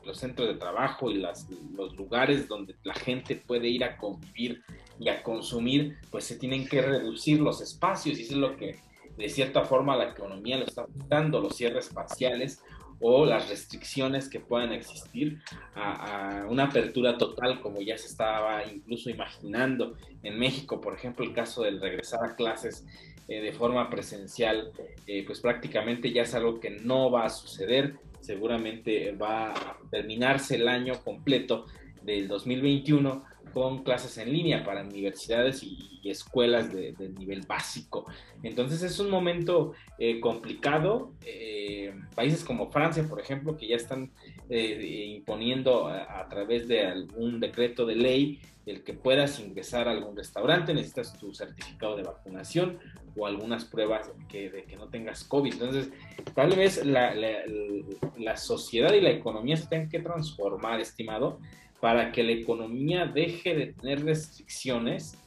los 0.05 0.19
centros 0.19 0.47
de 0.47 0.53
trabajo 0.53 1.09
y 1.09 1.15
las, 1.15 1.49
los 1.75 1.95
lugares 1.95 2.47
donde 2.47 2.75
la 2.83 2.93
gente 2.93 3.35
puede 3.35 3.67
ir 3.67 3.83
a 3.83 3.97
convivir 3.97 4.61
y 4.99 5.09
a 5.09 5.23
consumir, 5.23 5.97
pues 6.11 6.25
se 6.25 6.35
tienen 6.35 6.67
que 6.67 6.83
reducir 6.83 7.39
los 7.39 7.61
espacios 7.61 8.19
y 8.19 8.21
eso 8.21 8.33
es 8.33 8.39
lo 8.39 8.55
que 8.57 8.75
de 9.17 9.27
cierta 9.27 9.63
forma 9.63 9.95
la 9.95 10.11
economía 10.11 10.57
lo 10.57 10.65
está 10.65 10.85
dando, 11.07 11.39
los 11.41 11.55
cierres 11.55 11.89
parciales 11.89 12.61
o 12.99 13.25
las 13.25 13.49
restricciones 13.49 14.29
que 14.29 14.39
puedan 14.39 14.71
existir 14.71 15.39
a, 15.75 16.45
una 16.49 16.65
apertura 16.65 17.17
total 17.17 17.61
como 17.61 17.81
ya 17.81 17.97
se 17.97 18.07
estaba 18.07 18.65
incluso 18.65 19.09
imaginando 19.09 19.95
en 20.23 20.39
México, 20.39 20.81
por 20.81 20.93
ejemplo, 20.93 21.25
el 21.25 21.33
caso 21.33 21.63
del 21.63 21.81
regresar 21.81 22.23
a 22.23 22.35
clases 22.35 22.85
eh, 23.27 23.41
de 23.41 23.53
forma 23.53 23.89
presencial, 23.89 24.71
eh, 25.07 25.23
pues 25.25 25.39
prácticamente 25.39 26.11
ya 26.11 26.23
es 26.23 26.33
algo 26.35 26.59
que 26.59 26.69
no 26.69 27.11
va 27.11 27.25
a 27.25 27.29
suceder, 27.29 27.95
seguramente 28.21 29.11
va 29.11 29.51
a 29.51 29.77
terminarse 29.89 30.55
el 30.55 30.67
año 30.67 30.93
completo 31.03 31.65
del 32.01 32.27
2021 32.27 33.23
con 33.55 33.83
clases 33.83 34.17
en 34.17 34.33
línea 34.33 34.65
para 34.65 34.81
universidades 34.81 35.63
y, 35.63 36.01
escuelas 36.03 36.71
de, 36.71 36.93
nivel 37.17 37.41
básico. 37.47 38.05
Entonces 38.43 38.83
es 38.83 38.99
un 38.99 39.09
momento 39.09 39.71
eh, 39.97 40.19
complicado. 40.19 41.13
Eh, 41.25 41.95
países 42.13 42.43
como 42.43 42.69
Francia, 42.69 43.03
por 43.09 43.19
ejemplo, 43.19 43.57
que 43.57 43.67
ya 43.67 43.77
están 43.77 44.11
eh, 44.49 45.05
imponiendo 45.07 45.87
a, 45.87 46.27
través 46.29 46.67
de 46.67 46.85
algún 46.85 47.39
decreto 47.39 47.87
de 47.87 47.95
ley 47.95 48.41
el 48.67 48.83
que 48.83 48.93
puedas 48.93 49.39
ingresar 49.39 49.87
a 49.87 49.91
algún 49.91 50.15
restaurante, 50.15 50.73
necesitas 50.73 51.17
tu 51.17 51.33
certificado 51.33 51.95
de 51.95 52.03
vacunación 52.03 52.77
o 53.15 53.25
algunas 53.25 53.63
pruebas 53.63 54.11
que, 54.27 54.49
de 54.49 54.65
que 54.65 54.75
no 54.75 54.89
tengas 54.89 55.23
COVID. 55.23 55.53
Entonces, 55.53 55.89
tal 56.35 56.55
vez 56.55 56.85
la, 56.85 57.15
la 57.15 58.37
sociedad 58.37 58.93
y 58.93 59.01
la 59.01 59.11
economía 59.11 59.55
se 59.55 59.67
tengan 59.67 59.89
que 59.89 60.01
transformar, 60.01 60.81
estimado, 60.81 61.39
para 61.79 62.11
que 62.11 62.23
la 62.23 62.31
economía 62.31 63.05
deje 63.05 63.55
de 63.55 63.73
tener 63.73 64.03
restricciones 64.03 65.17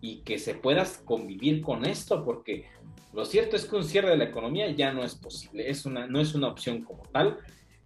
y 0.00 0.20
que 0.20 0.38
se 0.38 0.54
pueda 0.54 0.86
convivir 1.04 1.60
con 1.60 1.84
esto, 1.84 2.24
porque 2.24 2.66
lo 3.12 3.24
cierto 3.24 3.56
es 3.56 3.64
que 3.64 3.76
un 3.76 3.84
cierre 3.84 4.10
de 4.10 4.16
la 4.16 4.24
economía 4.24 4.70
ya 4.70 4.92
no 4.92 5.02
es 5.02 5.14
posible, 5.14 5.68
es 5.68 5.86
una, 5.86 6.06
no 6.06 6.20
es 6.20 6.34
una 6.34 6.48
opción 6.48 6.82
como 6.82 7.02
tal, 7.04 7.38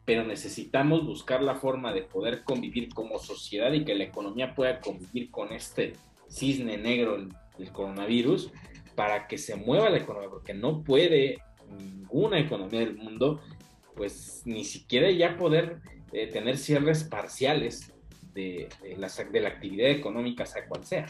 pero 0.04 0.24
necesitamos 0.24 1.06
buscar 1.06 1.42
la 1.42 1.54
forma 1.54 1.92
de 1.92 2.02
poder 2.02 2.42
convivir 2.42 2.92
como 2.92 3.18
sociedad 3.18 3.72
y 3.72 3.84
que 3.84 3.94
la 3.94 4.04
economía 4.04 4.54
pueda 4.54 4.80
convivir 4.80 5.30
con 5.30 5.52
este 5.52 5.92
cisne 6.28 6.76
negro, 6.76 7.16
el, 7.16 7.72
coronavirus, 7.72 8.50
para 8.96 9.28
que 9.28 9.38
se 9.38 9.54
mueva 9.54 9.90
la 9.90 9.98
economía, 9.98 10.28
porque 10.28 10.54
no 10.54 10.82
puede 10.82 11.38
ninguna 11.78 12.40
economía 12.40 12.80
del 12.80 12.96
mundo, 12.96 13.40
pues 13.94 14.42
ni 14.44 14.64
siquiera 14.64 15.10
ya 15.10 15.36
poder 15.36 15.80
eh, 16.12 16.26
tener 16.26 16.58
cierres 16.58 17.04
parciales 17.04 17.91
de, 18.34 18.68
la, 18.96 19.08
de 19.08 19.40
la 19.40 19.48
actividad 19.48 19.90
económica, 19.90 20.46
sea 20.46 20.66
cual 20.66 20.84
sea. 20.84 21.06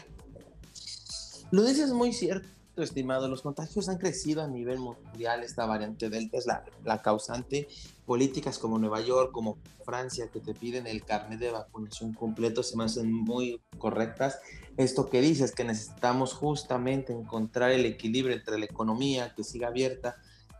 Lo 1.51 1.63
dices 1.63 1.91
muy 1.91 2.13
cierto, 2.13 2.47
estimado. 2.77 3.27
Los 3.27 3.41
contagios 3.41 3.89
han 3.89 3.97
crecido 3.97 4.41
a 4.41 4.47
nivel 4.47 4.79
mundial. 4.79 5.43
Esta 5.43 5.65
variante 5.65 6.09
Delta 6.09 6.37
es 6.37 6.45
la, 6.45 6.63
la, 6.83 7.01
causante. 7.01 7.67
Políticas 8.05 8.57
como 8.57 8.79
Nueva 8.79 9.01
York, 9.01 9.31
como 9.31 9.59
Francia, 9.85 10.29
que 10.31 10.39
te 10.39 10.53
piden 10.53 10.87
el 10.87 11.03
carnet 11.03 11.39
de 11.39 11.51
vacunación 11.51 12.13
completo, 12.13 12.63
se 12.63 12.75
me 12.75 12.85
hacen 12.85 13.11
muy 13.13 13.61
correctas. 13.77 14.39
Esto 14.77 15.09
que 15.09 15.21
dices, 15.21 15.53
que 15.53 15.63
necesitamos 15.63 16.33
justamente 16.33 17.13
encontrar 17.13 17.71
el 17.71 17.85
equilibrio 17.85 18.35
entre 18.35 18.57
la 18.57 18.65
economía, 18.65 19.33
que 19.35 19.43
siga 19.43 19.67
abierta, 19.67 20.15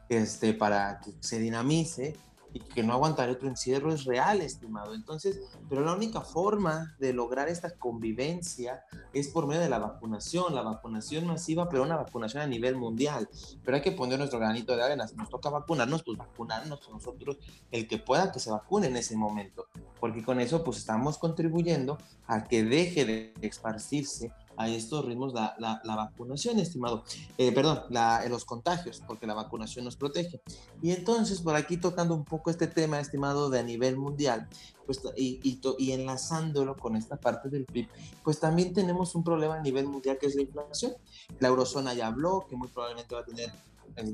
este, 0.10 0.54
para 0.54 1.00
que 1.04 1.14
se 1.22 1.40
dinamice, 1.40 2.16
y 2.54 2.60
que 2.60 2.84
no 2.84 2.94
aguantaré 2.94 3.32
otro 3.32 3.48
encierro 3.48 3.92
es 3.92 4.06
real, 4.06 4.42
estimado. 4.42 4.94
Entonces, 4.94 5.42
pero 5.70 5.82
la 5.82 5.94
única 5.94 6.22
forma 6.22 6.96
de 7.00 7.12
lograr 7.12 7.50
esta 7.50 7.72
convivencia 7.78 8.84
es 9.12 9.28
por 9.28 9.48
medio 9.48 9.62
de 9.62 9.70
la 9.70 9.80
vacunación, 9.80 10.54
la 10.54 10.62
vacunación 10.62 11.26
masiva, 11.26 11.68
pero 11.68 11.84
una 11.84 11.98
vacunación 11.98 12.44
a 12.44 12.48
nivel 12.48 12.76
mundial. 12.76 13.28
Pero 13.64 13.78
hay 13.78 13.82
que 13.82 13.92
poner 13.92 14.20
nuestro 14.20 14.40
granito 14.40 14.76
de 14.76 14.84
arena. 14.84 15.08
Si 15.08 15.16
nos 15.16 15.30
toca 15.30 15.50
vacunarnos, 15.50 16.04
pues 16.04 16.18
vacunarnos 16.18 16.88
nosotros, 16.90 17.38
el 17.72 17.88
que 17.88 17.98
pueda 17.98 18.32
que 18.32 18.40
se 18.40 18.52
vacune 18.52 18.88
en 18.88 18.98
ese 18.98 19.18
momento. 19.18 19.68
Porque 20.00 20.24
con 20.24 20.40
eso, 20.40 20.64
pues 20.64 20.78
estamos 20.78 21.18
contribuyendo 21.18 21.98
a 22.28 22.44
que 22.44 22.64
deje 22.64 23.06
de 23.06 23.34
esparcirse 23.42 24.32
a 24.58 24.70
estos 24.70 25.06
ritmos 25.06 25.34
la, 25.34 25.56
la, 25.58 25.96
vacunación, 25.96 26.60
estimado. 26.60 27.04
Eh, 27.38 27.52
perdón, 27.52 27.84
la, 27.90 28.26
los 28.30 28.46
contagios, 28.46 29.02
porque 29.06 29.28
la 29.28 29.34
vacunación 29.34 29.86
nos 29.86 29.96
protege. 29.96 30.42
Y 30.82 30.92
entonces, 30.92 31.42
por 31.42 31.56
aquí 31.56 31.78
tocando 31.78 32.16
un 32.16 32.26
poco 32.26 32.50
este 32.50 32.68
tema, 32.68 33.00
estimado, 33.00 33.50
de 33.50 33.60
a 33.60 33.64
nivel 33.64 33.98
mundial, 33.98 34.48
pues, 34.86 35.02
y, 35.16 35.40
y, 35.44 35.62
y, 35.78 35.92
enlazándolo 35.92 36.76
con 36.76 36.96
esta 36.96 37.18
parte 37.18 37.50
del 37.50 37.66
PIB, 37.66 37.88
pues 38.24 38.40
también 38.40 38.74
tenemos 38.74 39.16
un 39.16 39.24
problema 39.24 39.56
a 39.56 39.62
nivel 39.62 39.88
mundial 39.88 40.18
que 40.20 40.28
es 40.28 40.36
la 40.36 40.42
inflación. 40.42 40.94
La 41.40 41.48
eurozona 41.48 41.94
ya 41.94 42.08
habló 42.08 42.46
que 42.48 42.56
muy 42.56 42.68
probablemente 42.68 43.16
va 43.16 43.22
a 43.22 43.26
tener 43.26 43.52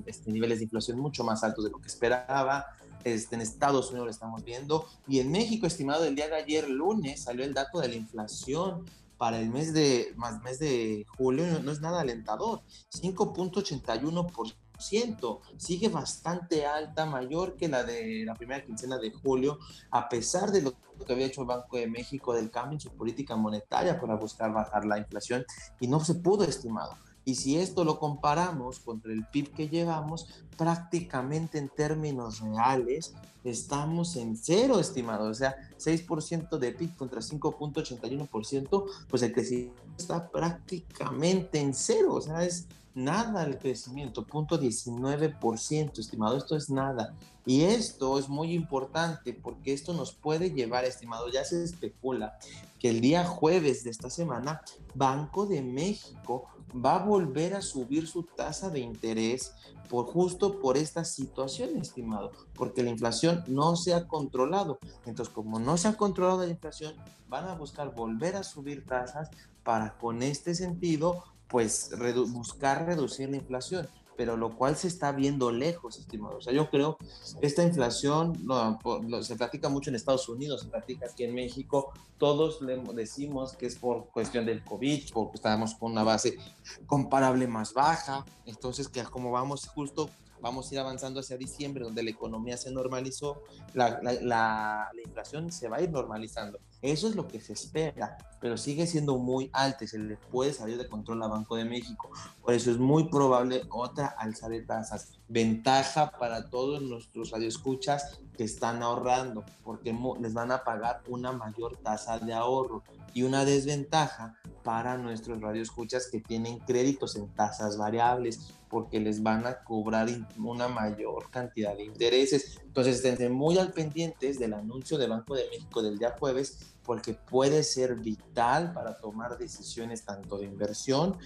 este, 0.06 0.32
niveles 0.32 0.60
de 0.60 0.66
inflación 0.66 1.00
mucho 1.00 1.24
más 1.24 1.44
altos 1.44 1.64
de 1.66 1.72
lo 1.72 1.80
que 1.80 1.88
esperaba. 1.88 2.66
Este, 3.04 3.36
en 3.36 3.42
Estados 3.42 3.90
Unidos 3.90 4.06
lo 4.06 4.12
estamos 4.12 4.44
viendo. 4.44 4.86
Y 5.08 5.20
en 5.20 5.32
México, 5.32 5.66
estimado, 5.66 6.06
el 6.06 6.16
día 6.16 6.28
de 6.28 6.36
ayer, 6.36 6.70
lunes, 6.70 7.24
salió 7.24 7.46
el 7.46 7.54
dato 7.54 7.80
de 7.80 7.88
la 7.88 7.96
inflación 7.96 8.86
para 9.20 9.38
el 9.38 9.50
mes 9.50 9.74
de, 9.74 10.14
más 10.16 10.42
mes 10.42 10.58
de 10.60 11.06
julio 11.18 11.46
no, 11.62 11.74
es 11.74 11.82
nada 11.82 12.00
alentador, 12.00 12.62
5.81%, 12.90 15.40
sigue 15.58 15.90
bastante 15.90 16.66
alta, 16.66 17.06
mayor 17.06 17.58
que 17.58 17.68
la 17.68 17.84
de 17.84 18.24
la 18.26 18.34
primera 18.34 18.64
quincena 18.64 18.98
de 18.98 19.12
julio, 19.12 19.60
a 19.92 20.08
pesar 20.08 20.52
de 20.52 20.62
lo 20.62 20.74
que 21.06 21.12
había 21.12 21.26
hecho 21.26 21.42
el 21.42 21.48
Banco 21.48 21.76
de 21.76 21.88
México 21.88 22.34
del 22.34 22.50
cambio 22.50 22.78
en 22.78 22.80
su 22.80 22.92
política 22.92 23.36
monetaria 23.36 24.00
para 24.00 24.16
buscar 24.16 24.54
bajar 24.54 24.86
la 24.86 24.98
inflación 24.98 25.44
y 25.82 25.88
no 25.88 26.00
se 26.00 26.16
pudo, 26.16 26.46
estimado. 26.46 26.96
Y 27.26 27.36
si 27.36 27.58
esto 27.58 27.84
lo 27.84 28.00
comparamos 28.00 28.80
contra 28.80 29.12
el 29.12 29.26
PIB 29.26 29.52
que 29.52 29.70
llevamos, 29.70 30.28
prácticamente 30.58 31.58
en 31.58 31.70
términos 31.70 32.40
reales 32.40 33.14
estamos 33.44 34.16
en 34.16 34.36
cero, 34.36 34.80
estimado. 34.80 35.30
O 35.30 35.34
sea, 35.34 35.56
6% 35.78 36.58
de 36.58 36.72
PIB 36.72 36.96
contra 36.96 37.22
5.81%, 37.22 38.86
pues 39.10 39.22
el 39.22 39.34
crecimiento 39.34 39.82
está 39.98 40.30
prácticamente 40.30 41.60
en 41.60 41.74
cero. 41.74 42.16
O 42.16 42.22
sea, 42.22 42.44
es 42.44 42.68
nada 42.96 43.44
el 43.44 43.58
crecimiento, 43.58 44.26
punto 44.26 44.60
19%, 44.60 46.00
estimado. 46.00 46.38
Esto 46.38 46.56
es 46.56 46.70
nada. 46.70 47.16
Y 47.46 47.62
esto 47.62 48.20
es 48.20 48.30
muy 48.30 48.54
importante 48.54 49.34
porque 49.34 49.74
esto 49.74 49.94
nos 49.94 50.12
puede 50.14 50.52
llevar, 50.52 50.86
estimado, 50.86 51.30
ya 51.30 51.44
se 51.44 51.64
especula 51.64 52.38
que 52.78 52.90
el 52.90 53.02
día 53.02 53.26
jueves 53.26 53.84
de 53.84 53.90
esta 53.90 54.10
semana, 54.10 54.62
Banco 54.94 55.46
de 55.46 55.62
México 55.62 56.48
va 56.74 56.96
a 56.96 57.06
volver 57.06 57.54
a 57.56 57.62
subir 57.62 58.08
su 58.08 58.24
tasa 58.24 58.70
de 58.70 58.80
interés 58.80 59.54
por 59.90 60.06
justo 60.06 60.60
por 60.60 60.78
esta 60.78 61.04
situación, 61.04 61.78
estimado, 61.78 62.32
porque 62.56 62.84
la 62.84 62.92
inflación 62.92 63.44
no 63.48 63.76
se 63.76 63.94
ha 63.94 64.08
controlado. 64.08 64.78
Entonces, 65.06 65.34
como 65.34 65.60
no 65.60 65.78
se 65.78 65.88
ha 65.88 65.98
controlado 65.98 66.46
la 66.46 66.52
inflación, 66.52 66.94
van 67.28 67.48
a 67.48 67.56
buscar 67.56 67.94
volver 67.96 68.36
a 68.36 68.44
subir 68.44 68.86
tasas 68.86 69.30
para 69.64 69.98
con 69.98 70.22
este 70.22 70.54
sentido, 70.54 71.24
pues 71.48 71.92
buscar 72.32 72.86
reducir 72.86 73.30
la 73.30 73.38
inflación 73.38 73.88
pero 74.20 74.36
lo 74.36 74.58
cual 74.58 74.76
se 74.76 74.90
está 74.90 75.14
viendo 75.14 75.50
lejos, 75.50 75.98
estimado. 75.98 76.40
O 76.40 76.42
sea, 76.42 76.52
yo 76.52 76.70
creo 76.70 76.98
esta 77.40 77.64
inflación 77.64 78.34
no, 78.44 78.78
se 79.24 79.38
platica 79.38 79.70
mucho 79.70 79.90
en 79.90 79.96
Estados 79.96 80.28
Unidos, 80.28 80.64
se 80.64 80.68
platica 80.68 81.06
aquí 81.06 81.24
en 81.24 81.34
México, 81.34 81.94
todos 82.18 82.62
le 82.62 82.76
decimos 82.94 83.54
que 83.54 83.66
es 83.68 83.78
por 83.78 84.10
cuestión 84.10 84.46
del 84.46 84.62
COVID, 84.62 85.14
porque 85.14 85.38
estábamos 85.38 85.74
con 85.76 85.94
una 85.94 86.04
base 86.04 86.38
comparable 86.86 87.48
más 87.48 87.74
baja, 87.74 88.26
entonces 88.46 88.90
que 88.90 89.02
como 89.04 89.32
vamos 89.32 89.66
justo 89.70 90.10
vamos 90.42 90.70
a 90.70 90.76
ir 90.76 90.80
avanzando 90.80 91.20
hacia 91.20 91.38
diciembre, 91.38 91.84
donde 91.84 92.04
la 92.04 92.10
economía 92.10 92.58
se 92.58 92.72
normalizó, 92.72 93.42
la, 93.74 94.00
la, 94.02 94.14
la, 94.14 95.02
inflación 95.06 95.52
se 95.52 95.68
va 95.68 95.78
a 95.78 95.82
ir 95.82 95.92
normalizando. 95.92 96.60
Eso 96.82 97.08
es 97.10 97.16
lo 97.16 97.28
que 97.28 97.42
se 97.42 97.54
espera, 97.54 98.18
pero 98.40 98.58
sigue 98.58 98.88
siendo 98.88 99.18
muy 99.18 99.50
alta 99.54 99.84
y 99.84 99.88
se 99.88 100.00
le 100.00 100.16
puede 100.16 100.54
salir 100.54 100.78
de 100.78 100.88
control 100.88 101.22
a 101.24 101.28
Banco 101.28 101.56
de 101.56 101.66
México. 101.66 102.10
Por 102.42 102.54
eso 102.54 102.72
es 102.72 102.78
muy 102.78 103.10
probable 103.10 103.64
otra 103.70 104.08
alza 104.08 104.48
de 104.48 104.62
tasas. 104.62 105.20
Ventaja 105.28 106.12
para 106.12 106.50
todos 106.50 106.82
nuestros 106.82 107.32
radioescuchas 107.32 108.20
que 108.38 108.46
están 108.46 108.82
ahorrando, 108.82 109.44
porque 109.66 109.94
les 110.22 110.34
van 110.34 110.52
a 110.52 110.64
pagar 110.64 111.02
una 111.08 111.34
mayor 111.34 111.76
tasa 111.78 112.20
de 112.20 112.34
ahorro. 112.34 112.84
Y 113.14 113.24
una 113.24 113.46
desventaja 113.46 114.36
para 114.64 114.98
nuestros 114.98 115.42
radioescuchas 115.42 116.08
que 116.12 116.20
tienen 116.20 116.60
créditos 116.60 117.16
en 117.16 117.28
tasas 117.34 117.78
variables 117.78 118.54
porque 118.70 119.00
les 119.00 119.24
van 119.24 119.48
a 119.48 119.64
cobrar 119.64 120.08
una 120.38 120.68
mayor 120.68 121.30
cantidad 121.32 121.76
de 121.76 121.86
intereses. 121.86 122.60
Entonces, 122.64 123.04
estén 123.04 123.34
muy 123.34 123.58
al 123.58 123.74
pendientes 123.74 124.38
del 124.38 124.54
anuncio 124.54 124.98
de 124.98 125.08
Banco 125.08 125.36
de 125.36 125.50
México 125.50 125.82
del 125.82 125.98
día 125.98 126.16
jueves, 126.20 126.76
porque 126.84 127.14
puede 127.14 127.64
ser 127.64 127.96
vital 127.96 128.74
para 128.74 128.98
tomar 129.00 129.38
decisiones 129.38 130.06
tanto 130.06 130.38
de 130.38 130.46
inversión 130.46 131.18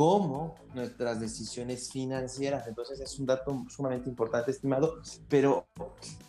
como 0.00 0.54
nuestras 0.72 1.20
decisiones 1.20 1.90
financieras. 1.90 2.66
Entonces 2.66 3.00
es 3.00 3.18
un 3.18 3.26
dato 3.26 3.66
sumamente 3.68 4.08
importante, 4.08 4.50
estimado, 4.50 5.02
pero 5.28 5.66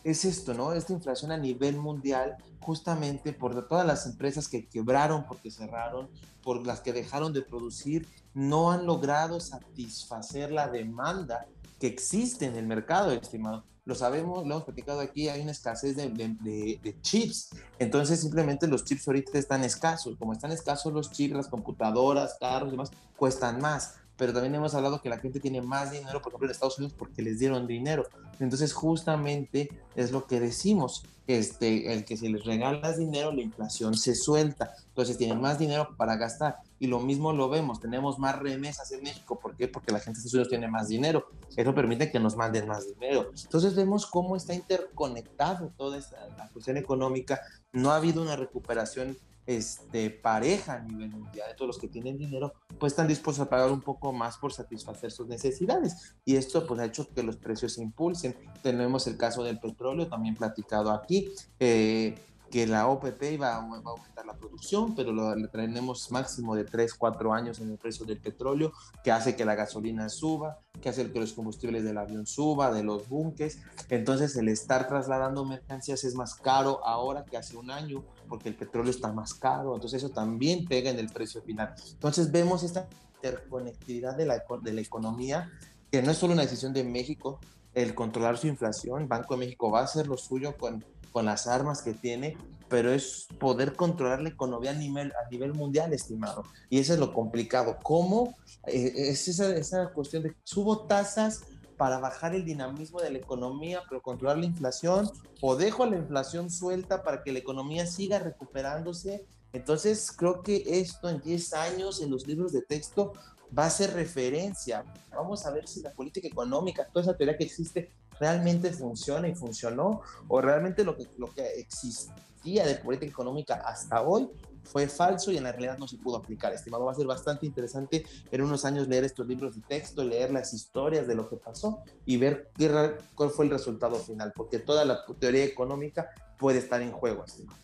es 0.03 0.25
esto, 0.25 0.53
¿no? 0.53 0.73
Esta 0.73 0.91
inflación 0.91 1.31
a 1.31 1.37
nivel 1.37 1.77
mundial, 1.77 2.35
justamente 2.59 3.31
por 3.31 3.65
todas 3.69 3.87
las 3.87 4.05
empresas 4.05 4.49
que 4.49 4.67
quebraron 4.67 5.25
porque 5.25 5.51
cerraron, 5.51 6.09
por 6.43 6.67
las 6.67 6.81
que 6.81 6.91
dejaron 6.91 7.31
de 7.31 7.43
producir, 7.43 8.09
no 8.33 8.71
han 8.71 8.85
logrado 8.85 9.39
satisfacer 9.39 10.51
la 10.51 10.67
demanda 10.67 11.47
que 11.79 11.87
existe 11.87 12.47
en 12.47 12.57
el 12.57 12.67
mercado, 12.67 13.13
estimado. 13.13 13.63
Lo 13.85 13.95
sabemos, 13.95 14.45
lo 14.45 14.53
hemos 14.53 14.63
platicado 14.63 14.99
aquí, 14.99 15.27
hay 15.29 15.41
una 15.41 15.51
escasez 15.51 15.95
de, 15.95 16.09
de, 16.09 17.01
chips. 17.01 17.49
Entonces, 17.79 18.19
simplemente 18.19 18.67
los 18.67 18.85
chips 18.85 19.07
ahorita 19.07 19.37
están 19.37 19.63
escasos. 19.63 20.17
Como 20.17 20.33
están 20.33 20.51
escasos 20.51 20.93
los 20.93 21.11
chips, 21.11 21.35
las 21.35 21.47
computadoras, 21.47 22.37
carros 22.39 22.69
y 22.69 22.71
demás, 22.71 22.91
cuestan 23.17 23.59
más 23.59 23.95
pero 24.21 24.33
también 24.33 24.53
hemos 24.53 24.75
hablado 24.75 25.01
que 25.01 25.09
la 25.09 25.17
gente 25.17 25.39
tiene 25.39 25.63
más 25.63 25.89
dinero, 25.89 26.21
por 26.21 26.29
ejemplo, 26.29 26.45
en 26.45 26.51
Estados 26.51 26.77
Unidos 26.77 26.93
porque 26.95 27.23
les 27.23 27.39
dieron 27.39 27.65
dinero. 27.65 28.07
Entonces, 28.39 28.71
justamente 28.71 29.67
es 29.95 30.11
lo 30.11 30.27
que 30.27 30.39
decimos, 30.39 31.03
este, 31.37 31.93
el 31.93 32.05
que 32.05 32.17
si 32.17 32.29
les 32.29 32.45
regalas 32.45 32.97
dinero, 32.97 33.31
la 33.31 33.41
inflación 33.41 33.95
se 33.95 34.15
suelta. 34.15 34.73
Entonces, 34.87 35.17
tienen 35.17 35.41
más 35.41 35.59
dinero 35.59 35.95
para 35.97 36.15
gastar. 36.15 36.57
Y 36.79 36.87
lo 36.87 36.99
mismo 36.99 37.31
lo 37.33 37.49
vemos, 37.49 37.79
tenemos 37.79 38.19
más 38.19 38.37
remesas 38.39 38.91
en 38.91 39.03
México. 39.03 39.39
¿Por 39.39 39.55
qué? 39.55 39.67
Porque 39.67 39.91
la 39.91 39.99
gente 39.99 40.17
de 40.17 40.19
Estados 40.19 40.33
Unidos 40.33 40.49
tiene 40.49 40.67
más 40.67 40.87
dinero. 40.87 41.27
Eso 41.55 41.75
permite 41.75 42.11
que 42.11 42.19
nos 42.19 42.35
manden 42.35 42.67
más 42.67 42.87
dinero. 42.87 43.31
Entonces, 43.43 43.75
vemos 43.75 44.05
cómo 44.05 44.35
está 44.35 44.53
interconectado 44.53 45.71
toda 45.77 45.97
esta, 45.97 46.17
cuestión 46.53 46.77
económica. 46.77 47.41
No 47.71 47.91
ha 47.91 47.97
habido 47.97 48.21
una 48.21 48.35
recuperación 48.35 49.17
este, 49.45 50.09
pareja 50.09 50.73
a 50.73 50.79
nivel 50.79 51.09
mundial, 51.09 51.49
de 51.49 51.55
todos 51.55 51.67
los 51.67 51.77
que 51.77 51.87
tienen 51.87 52.17
dinero, 52.17 52.53
pues 52.79 52.93
están 52.93 53.07
dispuestos 53.07 53.45
a 53.45 53.49
pagar 53.49 53.71
un 53.71 53.81
poco 53.81 54.11
más 54.13 54.37
por 54.37 54.53
satisfacer 54.53 55.11
sus 55.11 55.27
necesidades. 55.27 56.15
Y 56.25 56.35
esto 56.35 56.65
pues 56.65 56.79
ha 56.79 56.85
hecho 56.85 57.07
que 57.13 57.23
los 57.23 57.37
precios 57.37 57.73
se 57.73 57.81
impulsen. 57.81 58.35
Tenemos 58.61 59.07
el 59.07 59.17
caso 59.17 59.43
del 59.43 59.59
petróleo, 59.59 60.07
también 60.07 60.35
platicado 60.35 60.91
aquí. 60.91 61.31
Eh, 61.59 62.15
que 62.51 62.67
la 62.67 62.87
OPP 62.87 63.23
iba 63.31 63.53
a, 63.53 63.55
aumentar 63.55 64.25
la 64.25 64.35
producción, 64.35 64.93
pero 64.93 65.11
lo, 65.13 65.33
tenemos 65.49 66.11
máximo 66.11 66.53
de 66.55 66.65
3, 66.65 66.93
4 66.93 67.33
años 67.33 67.59
en 67.59 67.71
el 67.71 67.77
precio 67.77 68.05
del 68.05 68.19
petróleo, 68.19 68.73
que 69.03 69.11
hace 69.11 69.35
que 69.35 69.45
la 69.45 69.55
gasolina 69.55 70.09
suba, 70.09 70.59
que 70.81 70.89
hace 70.89 71.11
que 71.11 71.19
los 71.19 71.33
combustibles 71.33 71.83
del 71.83 71.97
avión 71.97 72.27
suba, 72.27 72.71
de 72.71 72.83
los 72.83 73.07
buques. 73.07 73.59
Entonces 73.89 74.35
el 74.35 74.49
estar 74.49 74.87
trasladando 74.87 75.45
mercancías 75.45 76.03
es 76.03 76.13
más 76.13 76.35
caro 76.35 76.85
ahora 76.85 77.23
que 77.23 77.37
hace 77.37 77.55
un 77.55 77.71
año, 77.71 78.03
porque 78.27 78.49
el 78.49 78.55
petróleo 78.55 78.91
está 78.91 79.11
más 79.13 79.33
caro, 79.33 79.73
entonces 79.73 80.03
eso 80.03 80.13
también 80.13 80.65
pega 80.65 80.89
en 80.89 80.99
el 80.99 81.09
precio 81.09 81.41
final. 81.41 81.73
Entonces 81.91 82.31
vemos 82.31 82.63
esta 82.63 82.87
interconectividad 83.15 84.15
de 84.17 84.25
la, 84.25 84.43
de 84.61 84.73
la 84.73 84.81
economía, 84.81 85.49
que 85.89 86.01
no 86.01 86.11
es 86.11 86.17
solo 86.17 86.33
una 86.33 86.43
decisión 86.43 86.73
de 86.73 86.83
México, 86.83 87.39
el 87.73 87.95
controlar 87.95 88.37
su 88.37 88.47
inflación, 88.47 89.07
Banco 89.07 89.35
de 89.35 89.41
México 89.41 89.71
va 89.71 89.81
a 89.81 89.83
hacer 89.83 90.07
lo 90.07 90.17
suyo 90.17 90.57
con 90.57 90.83
con 91.11 91.25
las 91.25 91.47
armas 91.47 91.81
que 91.81 91.93
tiene, 91.93 92.37
pero 92.69 92.91
es 92.91 93.27
poder 93.39 93.75
controlar 93.75 94.21
la 94.21 94.29
economía 94.29 94.71
a 94.71 94.75
nivel, 94.75 95.11
a 95.11 95.29
nivel 95.29 95.53
mundial, 95.53 95.93
estimado. 95.93 96.43
Y 96.69 96.79
eso 96.79 96.93
es 96.93 96.99
lo 96.99 97.13
complicado. 97.13 97.77
¿Cómo? 97.83 98.37
Eh, 98.65 98.93
es 98.95 99.27
esa, 99.27 99.53
esa 99.55 99.91
cuestión 99.91 100.23
de 100.23 100.35
subo 100.43 100.85
tasas 100.85 101.43
para 101.77 101.99
bajar 101.99 102.35
el 102.35 102.45
dinamismo 102.45 103.01
de 103.01 103.11
la 103.11 103.17
economía, 103.17 103.81
pero 103.89 104.01
controlar 104.01 104.37
la 104.37 104.45
inflación, 104.45 105.09
o 105.41 105.55
dejo 105.55 105.85
la 105.85 105.97
inflación 105.97 106.49
suelta 106.49 107.03
para 107.03 107.23
que 107.23 107.31
la 107.31 107.39
economía 107.39 107.85
siga 107.87 108.19
recuperándose. 108.19 109.25
Entonces, 109.51 110.11
creo 110.15 110.43
que 110.43 110.63
esto 110.65 111.09
en 111.09 111.19
10 111.21 111.53
años 111.53 112.01
en 112.01 112.11
los 112.11 112.25
libros 112.25 112.53
de 112.53 112.61
texto 112.61 113.13
va 113.57 113.65
a 113.65 113.69
ser 113.69 113.93
referencia. 113.93 114.85
Vamos 115.11 115.45
a 115.45 115.51
ver 115.51 115.67
si 115.67 115.81
la 115.81 115.91
política 115.91 116.27
económica, 116.27 116.87
toda 116.87 117.03
esa 117.03 117.17
teoría 117.17 117.37
que 117.37 117.43
existe, 117.43 117.91
realmente 118.19 118.71
funciona 118.71 119.27
y 119.27 119.35
funcionó, 119.35 120.01
o 120.27 120.41
realmente 120.41 120.83
lo 120.83 120.95
que, 120.95 121.07
lo 121.17 121.33
que 121.33 121.45
existía 121.59 122.65
de 122.65 122.75
política 122.75 123.09
económica 123.09 123.55
hasta 123.65 124.01
hoy 124.01 124.29
fue 124.63 124.87
falso 124.87 125.31
y 125.31 125.37
en 125.37 125.43
la 125.43 125.51
realidad 125.51 125.77
no 125.77 125.87
se 125.87 125.97
pudo 125.97 126.17
aplicar. 126.17 126.53
Estimado, 126.53 126.85
va 126.85 126.91
a 126.91 126.95
ser 126.95 127.07
bastante 127.07 127.45
interesante 127.45 128.05
en 128.31 128.41
unos 128.41 128.63
años 128.65 128.87
leer 128.87 129.03
estos 129.03 129.27
libros 129.27 129.55
de 129.55 129.61
texto, 129.61 130.03
leer 130.03 130.31
las 130.31 130.53
historias 130.53 131.07
de 131.07 131.15
lo 131.15 131.27
que 131.27 131.37
pasó 131.37 131.81
y 132.05 132.17
ver 132.17 132.51
qué, 132.57 132.95
cuál 133.15 133.31
fue 133.31 133.45
el 133.45 133.51
resultado 133.51 133.95
final, 133.95 134.33
porque 134.35 134.59
toda 134.59 134.85
la 134.85 135.03
teoría 135.19 135.43
económica 135.43 136.09
puede 136.37 136.59
estar 136.59 136.81
en 136.81 136.91
juego, 136.91 137.25
estimado. 137.25 137.59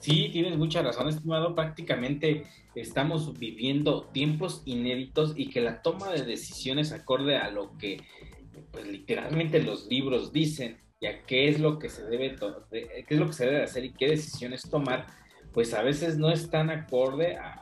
Sí, 0.00 0.30
tienes 0.32 0.56
mucha 0.56 0.82
razón, 0.82 1.08
estimado. 1.08 1.54
Prácticamente 1.54 2.44
estamos 2.74 3.38
viviendo 3.38 4.04
tiempos 4.12 4.62
inéditos 4.64 5.34
y 5.36 5.50
que 5.50 5.60
la 5.60 5.82
toma 5.82 6.10
de 6.10 6.24
decisiones 6.24 6.92
acorde 6.92 7.36
a 7.36 7.50
lo 7.50 7.76
que 7.76 8.00
pues 8.72 8.86
literalmente 8.86 9.62
los 9.62 9.86
libros 9.86 10.32
dicen 10.32 10.78
ya 11.00 11.22
qué 11.22 11.48
es 11.48 11.60
lo 11.60 11.78
que 11.78 11.88
se 11.88 12.04
debe 12.04 12.36
qué 12.70 13.04
es 13.08 13.18
lo 13.18 13.26
que 13.26 13.32
se 13.32 13.46
debe 13.46 13.62
hacer 13.62 13.84
y 13.84 13.92
qué 13.92 14.08
decisiones 14.08 14.62
tomar, 14.70 15.06
pues 15.52 15.74
a 15.74 15.82
veces 15.82 16.16
no 16.18 16.30
es 16.30 16.50
tan 16.50 16.70
acorde 16.70 17.36
a, 17.36 17.56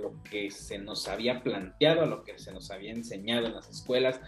lo 0.00 0.12
que 0.24 0.50
se 0.50 0.78
nos 0.78 1.08
había 1.08 1.42
planteado, 1.42 2.02
a 2.02 2.06
lo 2.06 2.22
que 2.22 2.38
se 2.38 2.52
nos 2.52 2.70
había 2.70 2.92
enseñado 2.92 3.46
en 3.46 3.54
las 3.54 3.70
escuelas. 3.70 4.20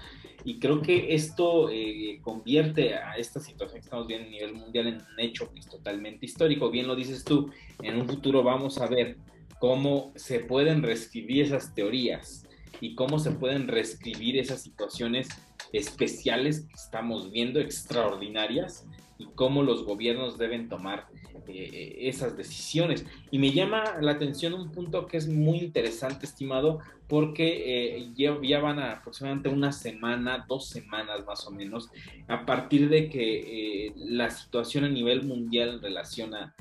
Y 0.45 0.61
creo 0.61 0.81
que 0.81 1.15
esto 1.15 1.69
eh, 1.71 2.21
convierte 2.23 2.95
a 2.95 3.17
esta 3.17 3.39
situación 3.39 3.81
que 3.81 3.85
estamos 3.85 4.07
viendo 4.07 4.29
a 4.29 4.31
nivel 4.31 4.55
mundial 4.55 4.87
en 4.87 4.95
un 4.95 5.21
hecho 5.21 5.53
que 5.53 5.61
es 5.61 5.69
totalmente 5.69 6.25
histórico. 6.25 6.71
Bien 6.71 6.87
lo 6.87 6.97
dices 6.97 7.25
tú, 7.25 7.51
en 7.83 8.01
un 8.01 8.09
futuro 8.09 8.43
vamos 8.43 8.79
a 8.79 8.87
ver 8.87 9.19
cómo 9.59 10.13
se 10.15 10.41
pueden 10.41 10.83
reescribir 10.83 11.45
esas 11.45 11.75
teorías 11.75 12.47
y 12.81 12.95
cómo 12.95 13.19
se 13.19 13.33
pueden 13.33 13.69
reescribir 13.69 14.39
esas 14.39 14.63
situaciones 14.63 15.29
especiales 15.73 16.61
que 16.61 16.75
estamos 16.75 17.31
viendo, 17.31 17.61
extraordinarias, 17.61 18.87
y 19.19 19.27
cómo 19.35 19.63
los 19.63 19.85
gobiernos 19.85 20.39
deben 20.39 20.69
tomar 20.69 21.09
eh, 21.47 22.09
esas 22.09 22.37
decisiones. 22.37 23.05
Y 23.31 23.39
me 23.39 23.53
llama 23.53 23.85
la 24.01 24.13
atención 24.13 24.55
un 24.55 24.71
punto 24.71 25.07
que 25.07 25.17
es 25.17 25.29
muy 25.29 25.59
interesante, 25.59 26.27
estimado, 26.27 26.81
porque 27.09 27.97
eh, 27.97 28.11
ya, 28.15 28.61
van 28.61 28.79
a 28.79 28.93
aproximadamente 28.93 29.49
una 29.49 29.73
semana, 29.73 30.45
dos 30.47 30.69
semanas 30.69 31.25
más 31.27 31.47
o 31.47 31.51
menos, 31.51 31.91
a 32.29 32.45
partir 32.45 32.89
de 32.89 33.09
que 33.09 33.87
eh, 33.87 33.93
la 33.97 34.31
situación 34.31 34.85
a 34.85 34.89
nivel 34.89 35.25
mundial 35.25 35.71
en 35.71 35.83
relación 35.83 36.35
a, 36.35 36.55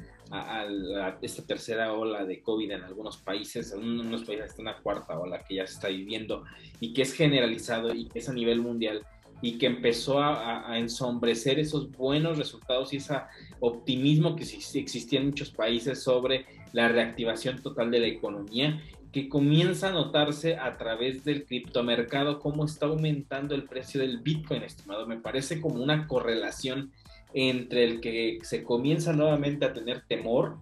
esta 1.21 1.45
tercera 1.45 1.93
ola 1.93 2.25
de 2.25 2.41
COVID 2.41 2.71
en 2.71 2.83
algunos 2.83 3.15
países, 3.15 3.71
en 3.71 3.81
unos 3.81 4.25
países 4.25 4.47
está 4.47 4.61
una 4.61 4.75
cuarta 4.75 5.17
ola 5.17 5.41
que 5.45 5.55
ya 5.55 5.65
se 5.65 5.75
está 5.75 5.87
viviendo 5.87 6.43
y 6.81 6.93
que 6.93 7.03
es 7.03 7.13
generalizado 7.13 7.95
y 7.95 8.09
que 8.09 8.19
es 8.19 8.27
a 8.27 8.33
nivel 8.33 8.59
mundial 8.59 9.05
y 9.41 9.57
que 9.57 9.67
empezó 9.67 10.19
a, 10.19 10.77
ensombrecer 10.77 11.59
esos 11.59 11.91
buenos 11.91 12.37
resultados 12.37 12.93
y 12.93 12.97
ese 12.97 13.15
optimismo 13.60 14.36
que 14.36 14.43
existía 14.43 15.20
en 15.20 15.28
muchos 15.28 15.52
países 15.52 16.04
sobre 16.04 16.46
la 16.74 16.88
reactivación 16.88 17.62
total 17.62 17.91
de 17.91 18.00
la 18.00 18.08
economía, 18.08 18.82
que 19.12 19.30
comienza 19.30 19.89
a 19.89 19.93
notarse 19.93 20.58
a 20.58 20.78
través 20.78 21.24
del 21.24 21.46
criptomercado, 21.46 22.39
cómo 22.39 22.65
está 22.65 22.88
aumentando 22.88 23.56
el 23.56 23.63
precio 23.63 24.02
del 24.02 24.20
Bitcoin, 24.20 24.63
estimado. 24.63 25.08
Me 25.08 25.17
parece 25.17 25.62
como 25.62 25.82
una 25.82 26.08
correlación 26.08 26.91
entre 27.34 27.84
el 27.84 28.02
que 28.02 28.39
se 28.43 28.63
comienza 28.63 29.13
nuevamente 29.13 29.65
a 29.65 29.74
tener 29.74 30.04
temor 30.08 30.58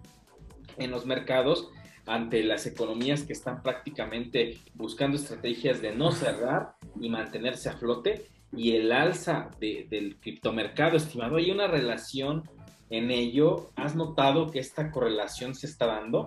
en 0.78 0.90
los 0.90 1.06
mercados 1.06 1.68
ante 2.06 2.42
las 2.44 2.66
economías 2.66 3.24
que 3.24 3.32
están 3.32 3.62
prácticamente 3.62 4.58
buscando 4.74 5.16
estrategias 5.16 5.82
de 5.82 5.94
no 5.94 6.12
cerrar 6.12 6.76
y 7.00 7.08
mantenerse 7.08 7.68
a 7.68 7.76
flote 7.76 8.26
y 8.56 8.72
el 8.72 8.92
alza 8.92 9.50
del 9.60 10.16
criptomercado, 10.20 10.96
estimado, 10.96 11.36
¿hay 11.36 11.50
una 11.50 11.66
relación 11.66 12.48
en 12.90 13.10
ello? 13.10 13.70
¿Has 13.76 13.94
notado 13.94 14.50
que 14.50 14.58
esta 14.58 14.90
correlación 14.90 15.54
se 15.54 15.66
está 15.66 15.86
dando? 15.86 16.26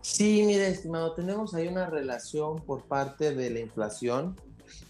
Sí, 0.00 0.42
mire, 0.46 0.68
estimado, 0.68 1.12
tenemos 1.12 1.54
ahí 1.54 1.68
una 1.68 1.86
relación 1.86 2.56
por 2.56 2.84
parte 2.84 3.34
de 3.34 3.50
la 3.50 3.60
inflación, 3.60 4.36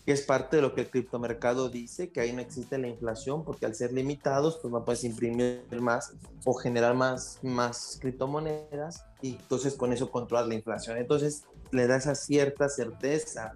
que 0.07 0.12
es 0.12 0.22
parte 0.22 0.57
de 0.57 0.62
lo 0.62 0.74
que 0.74 0.83
el 0.83 0.90
criptomercado 0.90 1.68
dice, 1.68 2.11
que 2.11 2.20
ahí 2.20 2.33
no 2.33 2.40
existe 2.40 2.78
la 2.78 2.88
inflación, 2.88 3.44
porque 3.44 3.66
al 3.66 3.74
ser 3.74 3.92
limitados, 3.92 4.59
pues 4.62 4.72
no 4.72 4.85
puedes 4.85 5.04
imprimir 5.04 5.64
más 5.81 6.12
o 6.44 6.54
generar 6.54 6.94
más, 6.94 7.40
más 7.42 7.98
criptomonedas, 8.00 9.04
y 9.20 9.33
entonces 9.33 9.74
con 9.74 9.92
eso 9.92 10.11
controlar 10.11 10.46
la 10.46 10.54
inflación. 10.54 10.98
Entonces 10.98 11.44
le 11.72 11.87
da 11.87 11.96
esa 11.96 12.14
cierta 12.14 12.68
certeza 12.68 13.54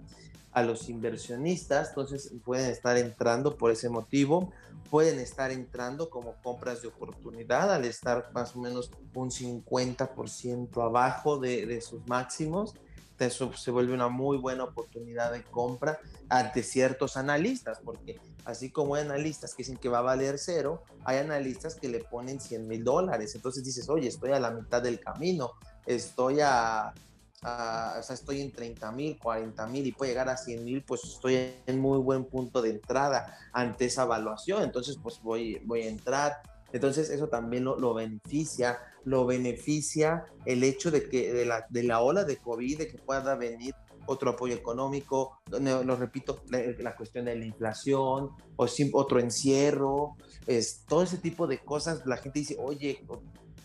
a 0.52 0.62
los 0.62 0.88
inversionistas, 0.88 1.88
entonces 1.88 2.32
pueden 2.44 2.70
estar 2.70 2.96
entrando 2.98 3.56
por 3.56 3.70
ese 3.70 3.88
motivo, 3.88 4.52
pueden 4.90 5.18
estar 5.18 5.50
entrando 5.50 6.10
como 6.10 6.34
compras 6.42 6.82
de 6.82 6.88
oportunidad 6.88 7.72
al 7.72 7.86
estar 7.86 8.30
más 8.34 8.54
o 8.54 8.60
menos 8.60 8.90
un 9.14 9.30
50% 9.30 10.84
abajo 10.84 11.38
de, 11.38 11.80
sus 11.80 12.06
máximos. 12.06 12.74
Eso 13.18 13.52
se 13.54 13.70
vuelve 13.70 13.94
una 13.94 14.08
muy 14.08 14.36
buena 14.36 14.64
oportunidad 14.64 15.32
de 15.32 15.44
compra 15.44 16.00
ante 16.28 16.64
ciertos 16.64 17.16
analistas, 17.16 17.78
porque 17.84 18.18
así 18.44 18.70
como 18.70 18.96
hay 18.96 19.04
analistas 19.04 19.54
que 19.54 19.62
dicen 19.62 19.76
que 19.76 19.88
va 19.88 19.98
a 19.98 20.02
valer 20.02 20.38
cero, 20.38 20.82
hay 21.04 21.18
analistas 21.18 21.76
que 21.76 21.88
le 21.88 22.00
ponen 22.00 22.40
100 22.40 22.66
mil 22.66 22.82
dólares. 22.82 23.34
Entonces 23.36 23.64
dices, 23.64 23.88
oye, 23.88 24.08
estoy 24.08 24.32
a 24.32 24.40
la 24.40 24.50
mitad 24.50 24.82
del 24.82 24.98
camino, 24.98 25.52
estoy 25.86 26.40
a 26.40 26.92
o 27.42 28.02
sea, 28.02 28.14
estoy 28.14 28.40
en 28.40 28.52
30 28.52 28.92
mil, 28.92 29.18
40 29.18 29.66
mil 29.66 29.86
y 29.86 29.92
puede 29.92 30.12
llegar 30.12 30.28
a 30.28 30.36
100 30.36 30.64
mil, 30.64 30.82
pues 30.82 31.02
estoy 31.04 31.54
en 31.66 31.80
muy 31.80 31.98
buen 31.98 32.24
punto 32.24 32.62
de 32.62 32.70
entrada 32.70 33.38
ante 33.52 33.86
esa 33.86 34.04
evaluación, 34.04 34.62
entonces 34.62 34.98
pues 35.02 35.20
voy, 35.22 35.60
voy 35.64 35.82
a 35.82 35.88
entrar. 35.88 36.42
Entonces 36.72 37.10
eso 37.10 37.28
también 37.28 37.64
lo, 37.64 37.78
lo 37.78 37.92
beneficia, 37.92 38.78
lo 39.04 39.26
beneficia 39.26 40.24
el 40.46 40.64
hecho 40.64 40.90
de 40.90 41.08
que 41.08 41.32
de 41.32 41.44
la, 41.44 41.66
de 41.68 41.82
la 41.82 42.00
ola 42.00 42.24
de 42.24 42.38
COVID, 42.38 42.78
de 42.78 42.88
que 42.88 42.98
pueda 42.98 43.34
venir 43.34 43.74
otro 44.06 44.30
apoyo 44.30 44.54
económico, 44.54 45.38
lo 45.50 45.96
repito, 45.96 46.42
la, 46.48 46.96
cuestión 46.96 47.24
de 47.24 47.36
la 47.36 47.44
inflación, 47.44 48.30
o 48.56 48.66
otro 48.92 49.20
encierro, 49.20 50.16
es, 50.46 50.84
todo 50.86 51.02
ese 51.02 51.18
tipo 51.18 51.46
de 51.46 51.58
cosas, 51.58 52.04
la 52.06 52.16
gente 52.16 52.40
dice, 52.40 52.56
oye, 52.58 53.04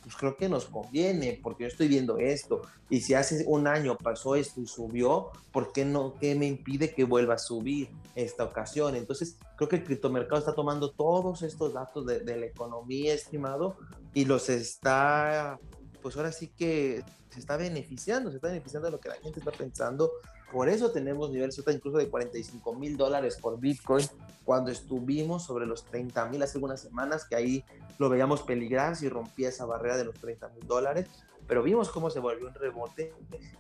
pues 0.07 0.15
creo 0.15 0.37
que 0.37 0.47
nos 0.47 0.67
conviene, 0.67 1.37
porque 1.43 1.65
yo 1.65 1.67
estoy 1.67 1.89
viendo 1.89 2.17
esto, 2.17 2.61
y 2.89 3.01
si 3.01 3.13
hace 3.13 3.43
un 3.45 3.67
año 3.67 3.97
pasó 3.97 4.35
esto 4.35 4.61
y 4.61 4.65
subió, 4.65 5.31
¿por 5.51 5.73
qué 5.73 5.83
no? 5.83 6.13
¿Qué 6.17 6.33
me 6.33 6.45
impide 6.45 6.93
que 6.93 7.03
vuelva 7.03 7.33
a 7.33 7.37
subir 7.37 7.89
esta 8.15 8.45
ocasión? 8.45 8.95
Entonces, 8.95 9.35
creo 9.57 9.67
que 9.67 9.75
el 9.75 9.83
criptomercado 9.83 10.39
está 10.39 10.55
tomando 10.55 10.91
todos 10.91 11.41
estos 11.41 11.73
datos 11.73 12.05
de, 12.05 12.21
de 12.21 12.37
la 12.37 12.45
economía, 12.45 13.13
estimado, 13.13 13.75
y 14.13 14.23
los 14.23 14.47
está, 14.47 15.59
pues 16.01 16.15
ahora 16.15 16.31
sí 16.31 16.53
que 16.57 17.03
se 17.29 17.41
está 17.41 17.57
beneficiando, 17.57 18.29
se 18.29 18.37
está 18.37 18.47
beneficiando 18.47 18.85
de 18.85 18.93
lo 18.93 19.01
que 19.01 19.09
la 19.09 19.15
gente 19.15 19.39
está 19.39 19.51
pensando. 19.51 20.09
Por 20.51 20.69
eso 20.69 20.91
tenemos 20.91 21.29
niveles 21.29 21.61
incluso 21.73 21.97
de 21.97 22.09
45 22.09 22.73
mil 22.75 22.95
dólares 22.95 23.37
por 23.41 23.59
Bitcoin 23.59 24.05
cuando 24.45 24.71
estuvimos 24.71 25.43
sobre 25.43 25.65
los 25.65 25.83
30 25.85 26.25
mil 26.27 26.41
hace 26.41 26.57
algunas 26.57 26.79
semanas, 26.79 27.25
que 27.25 27.35
ahí 27.35 27.65
lo 27.97 28.09
veíamos 28.09 28.43
peligrar 28.43 28.95
si 28.95 29.09
rompía 29.09 29.49
esa 29.49 29.65
barrera 29.65 29.97
de 29.97 30.05
los 30.05 30.15
30 30.15 30.49
mil 30.49 30.65
dólares 30.65 31.09
pero 31.47 31.63
vimos 31.63 31.89
cómo 31.89 32.09
se 32.09 32.19
volvió 32.19 32.47
un 32.47 32.53
rebote 32.53 33.13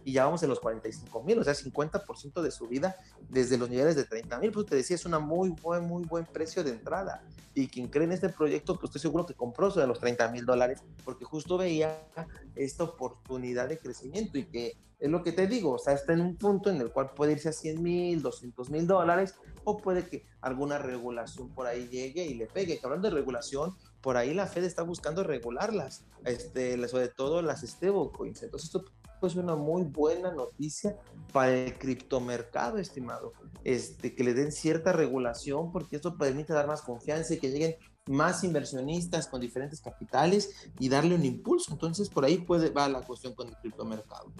y 0.03 0.13
ya 0.13 0.25
vamos 0.25 0.43
en 0.43 0.49
los 0.49 0.59
45 0.59 1.23
mil, 1.23 1.39
o 1.39 1.43
sea, 1.43 1.53
50% 1.53 2.41
de 2.41 2.51
subida 2.51 2.97
desde 3.29 3.57
los 3.57 3.69
niveles 3.69 3.95
de 3.95 4.03
30 4.03 4.39
mil, 4.39 4.51
pues 4.51 4.65
te 4.65 4.75
decía, 4.75 4.95
es 4.95 5.05
un 5.05 5.21
muy 5.23 5.49
buen, 5.49 5.85
muy 5.85 6.03
buen 6.03 6.25
precio 6.25 6.63
de 6.63 6.71
entrada. 6.71 7.23
Y 7.53 7.67
quien 7.67 7.87
cree 7.87 8.03
en 8.03 8.11
este 8.11 8.29
proyecto, 8.29 8.75
pues 8.75 8.89
estoy 8.89 9.01
seguro 9.01 9.25
que 9.25 9.33
compró 9.33 9.71
sobre 9.71 9.87
los 9.87 9.99
30 9.99 10.29
mil 10.29 10.45
dólares, 10.45 10.83
porque 11.03 11.25
justo 11.25 11.57
veía 11.57 12.07
esta 12.55 12.83
oportunidad 12.83 13.67
de 13.69 13.79
crecimiento 13.79 14.37
y 14.37 14.45
que 14.45 14.77
es 14.99 15.09
lo 15.09 15.23
que 15.23 15.31
te 15.31 15.47
digo, 15.47 15.73
o 15.73 15.77
sea, 15.77 15.93
está 15.93 16.13
en 16.13 16.21
un 16.21 16.35
punto 16.35 16.69
en 16.69 16.81
el 16.81 16.91
cual 16.91 17.11
puede 17.11 17.33
irse 17.33 17.49
a 17.49 17.53
100 17.53 17.83
mil, 17.83 18.21
200 18.21 18.69
mil 18.69 18.87
dólares, 18.87 19.35
o 19.63 19.77
puede 19.77 20.07
que 20.07 20.25
alguna 20.41 20.79
regulación 20.79 21.49
por 21.49 21.67
ahí 21.67 21.87
llegue 21.87 22.25
y 22.25 22.33
le 22.33 22.47
pegue. 22.47 22.79
Que 22.79 22.85
hablando 22.85 23.09
de 23.09 23.15
regulación, 23.15 23.75
por 24.01 24.17
ahí 24.17 24.33
la 24.33 24.47
Fed 24.47 24.63
está 24.63 24.83
buscando 24.83 25.23
regularlas, 25.23 26.05
este, 26.25 26.87
sobre 26.87 27.09
todo 27.09 27.41
las 27.41 27.61
stablecoins. 27.61 28.43
Entonces, 28.43 28.69
esto 28.73 28.85
es 29.25 29.35
una 29.35 29.55
muy 29.55 29.83
buena 29.83 30.31
noticia 30.31 30.97
para 31.33 31.55
el 31.55 31.77
criptomercado, 31.77 32.77
estimado. 32.77 33.33
Este, 33.63 34.15
que 34.15 34.23
le 34.23 34.33
den 34.33 34.51
cierta 34.51 34.93
regulación, 34.93 35.71
porque 35.71 35.95
esto 35.97 36.17
permite 36.17 36.53
dar 36.53 36.67
más 36.67 36.81
confianza 36.81 37.33
y 37.33 37.39
que 37.39 37.49
lleguen 37.49 37.75
más 38.07 38.43
inversionistas 38.43 39.27
con 39.27 39.41
diferentes 39.41 39.81
capitales 39.81 40.71
y 40.79 40.87
darle 40.87 41.15
un 41.15 41.25
impulso. 41.25 41.73
Entonces, 41.73 42.09
por 42.09 42.23
ahí 42.23 42.37
puede 42.37 42.69
va 42.69 42.87
la 42.87 43.01
cuestión 43.01 43.33
con 43.33 43.47
el 43.47 43.55
criptomercado. 43.57 44.31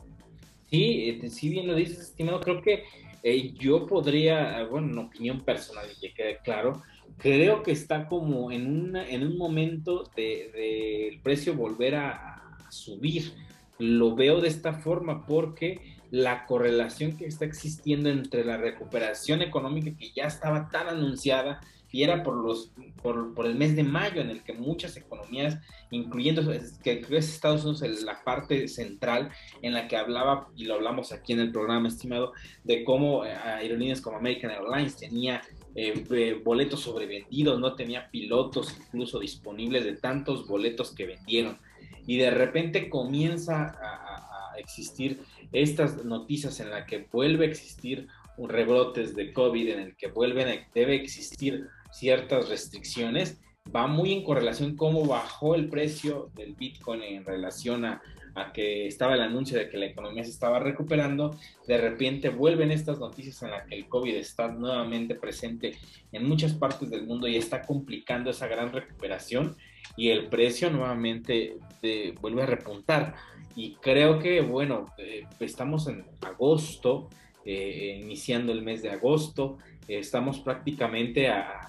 Sí, 0.70 1.10
este, 1.10 1.30
sí 1.30 1.50
bien 1.50 1.68
lo 1.68 1.76
dices, 1.76 2.00
estimado. 2.00 2.40
Creo 2.42 2.62
que 2.62 2.84
eh, 3.24 3.54
yo 3.54 3.86
podría, 3.88 4.66
bueno, 4.66 4.92
en 4.92 4.98
opinión 5.00 5.42
personal, 5.42 5.88
y 5.92 6.00
que 6.00 6.14
quede 6.14 6.40
claro, 6.44 6.82
creo 7.18 7.64
que 7.64 7.72
está 7.72 8.08
como 8.08 8.52
en, 8.52 8.68
una, 8.68 9.08
en 9.08 9.26
un 9.26 9.38
momento 9.38 10.04
del 10.16 10.52
de, 10.52 11.08
el 11.10 11.20
precio 11.22 11.56
volver 11.56 11.96
a, 11.96 12.34
subir. 12.70 13.34
Lo 13.80 14.14
veo 14.14 14.42
de 14.42 14.50
esta 14.50 14.74
forma 14.74 15.26
porque 15.26 15.96
la 16.12 16.46
correlación 16.46 17.16
que 17.16 17.26
está 17.26 17.46
existiendo 17.46 18.10
entre 18.10 18.44
la 18.44 18.58
recuperación 18.58 19.42
económica 19.42 19.98
que 19.98 20.12
ya 20.12 20.26
estaba 20.26 20.68
tan 20.70 20.88
anunciada 20.90 21.62
y 21.90 22.04
era 22.04 22.24
por, 22.24 22.36
los, 22.36 22.72
por, 23.02 23.34
por, 23.34 23.46
el 23.46 23.56
mes 23.56 23.76
de 23.76 23.84
mayo 23.84 24.20
en 24.20 24.30
el 24.30 24.44
que 24.44 24.54
muchas 24.54 24.98
economías, 24.98 25.58
incluyendo 25.90 26.44
que 26.84 27.06
es 27.10 27.30
Estados 27.30 27.64
Unidos 27.64 28.04
la 28.04 28.22
parte 28.24 28.68
central 28.68 29.30
en 29.62 29.74
la 29.74 29.88
que 29.88 29.96
hablaba, 29.96 30.50
y 30.56 30.66
lo 30.66 30.76
hablamos 30.76 31.14
aquí 31.14 31.32
en 31.34 31.40
el 31.40 31.52
programa 31.52 31.88
estimado, 31.88 32.34
de 32.66 32.84
cómo 32.84 33.26
eh, 33.26 33.32
aerolíneas 33.32 34.02
como 34.02 34.18
American 34.18 34.52
Airlines 34.52 34.98
tenía 34.98 35.42
eh, 35.80 35.94
eh, 36.10 36.42
boletos 36.44 36.80
sobrevendidos, 36.80 37.60
no 37.60 37.76
tenía 37.76 38.10
pilotos 38.10 38.76
incluso 38.80 39.20
disponibles 39.20 39.86
de 39.86 39.96
tantos 39.96 40.48
boletos 40.48 40.92
que 40.92 41.06
vendieron. 41.06 41.60
Y 42.08 42.18
de 42.18 42.32
repente 42.32 42.90
comienza 42.90 43.78
a, 43.80 44.24
existir 44.58 45.22
estas 45.52 46.04
noticias 46.04 46.60
en 46.60 46.72
las 46.72 46.88
que 46.88 47.08
vuelve 47.12 47.46
a 47.46 47.50
existir 47.50 48.08
un 48.38 48.50
rebrotes 48.50 49.16
de 49.16 49.32
COVID, 49.32 49.70
en 49.70 49.80
el 49.80 49.96
que 49.96 50.08
vuelven 50.08 50.66
debe 50.74 50.96
existir 50.96 51.68
ciertas 51.92 52.50
restricciones, 52.50 53.40
va 53.74 53.86
muy 53.86 54.14
en 54.14 54.24
correlación 54.24 54.76
cómo 54.76 55.06
bajó 55.06 55.54
el 55.54 55.70
precio 55.70 56.32
del 56.34 56.56
Bitcoin 56.56 57.04
en 57.04 57.24
relación 57.24 57.86
a, 57.86 58.02
a 58.38 58.54
que 58.54 58.86
estaba 58.86 59.16
el 59.16 59.22
anuncio 59.22 59.58
de 59.58 59.68
que 59.68 59.78
la 59.78 59.88
economía 59.88 60.24
se 60.24 60.30
estaba 60.30 60.60
recuperando, 60.60 61.36
de 61.68 61.78
repente 61.78 62.30
vuelven 62.30 62.72
estas 62.72 63.00
noticias 63.00 63.42
en 63.42 63.52
las 63.52 63.66
que 63.66 63.76
el 63.76 63.88
COVID 63.88 64.16
está 64.16 64.48
nuevamente 64.50 65.16
presente 65.16 65.76
en 66.12 66.28
muchas 66.28 66.54
partes 66.54 66.90
del 66.92 67.08
mundo 67.08 67.28
y 67.28 67.36
está 67.36 67.64
complicando 67.64 68.30
esa 68.30 68.48
gran 68.48 68.72
recuperación 68.72 69.58
y 69.96 70.10
el 70.10 70.28
precio 70.28 70.70
nuevamente 70.70 71.58
eh, 71.82 72.14
vuelve 72.22 72.44
a 72.44 72.46
repuntar. 72.46 73.16
Y 73.56 73.74
creo 73.76 74.20
que, 74.20 74.42
bueno, 74.42 74.86
eh, 75.00 75.26
estamos 75.40 75.88
en 75.88 76.06
agosto, 76.22 77.10
eh, 77.44 78.00
iniciando 78.04 78.52
el 78.52 78.62
mes 78.62 78.84
de 78.84 78.92
agosto, 78.92 79.58
estamos 79.88 80.40
prácticamente 80.42 81.30
a, 81.30 81.64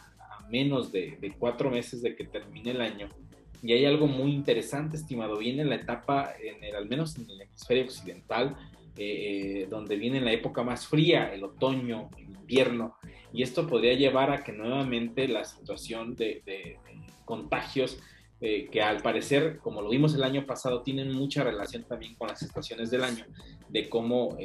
menos 0.51 0.91
de, 0.93 1.19
de 1.21 1.31
cuatro 1.33 1.71
meses 1.71 2.01
de 2.01 2.17
que 2.17 2.25
termine 2.25 2.71
el 2.71 2.81
año 2.81 3.09
y 3.63 3.73
hay 3.73 3.85
algo 3.85 4.07
muy 4.07 4.33
interesante, 4.33 4.97
estimado. 4.97 5.39
Viene 5.39 5.65
la 5.65 5.77
etapa, 5.77 6.33
en 6.41 6.63
el, 6.63 6.77
al 6.77 6.89
menos 6.89 7.17
en 7.17 7.29
el 7.29 7.41
hemisferio 7.43 7.85
occidental, 7.85 8.57
eh, 8.97 9.63
eh, 9.63 9.67
donde 9.69 9.97
viene 9.97 10.21
la 10.21 10.33
época 10.33 10.63
más 10.63 10.87
fría, 10.87 11.33
el 11.33 11.45
otoño, 11.45 12.11
el 12.17 12.31
invierno. 12.31 12.97
Y 13.33 13.43
esto 13.43 13.67
podría 13.67 13.95
llevar 13.95 14.31
a 14.31 14.45
que 14.45 14.53
nuevamente 14.53 15.29
la 15.29 15.45
situación 15.45 16.15
de, 16.15 16.79
contagios, 17.25 17.99
eh, 18.41 18.69
que 18.71 18.81
al 18.81 19.03
parecer, 19.03 19.59
como 19.59 19.83
lo 19.83 19.91
vimos 19.91 20.15
el 20.15 20.23
año 20.23 20.47
pasado, 20.47 20.83
tienen 20.83 21.13
mucha 21.13 21.43
relación 21.45 21.85
también 21.85 22.15
con 22.15 22.29
las 22.29 22.43
estaciones 22.43 22.91
del 22.91 23.05
año, 23.05 23.27
de 23.69 23.89
cómo 23.89 24.37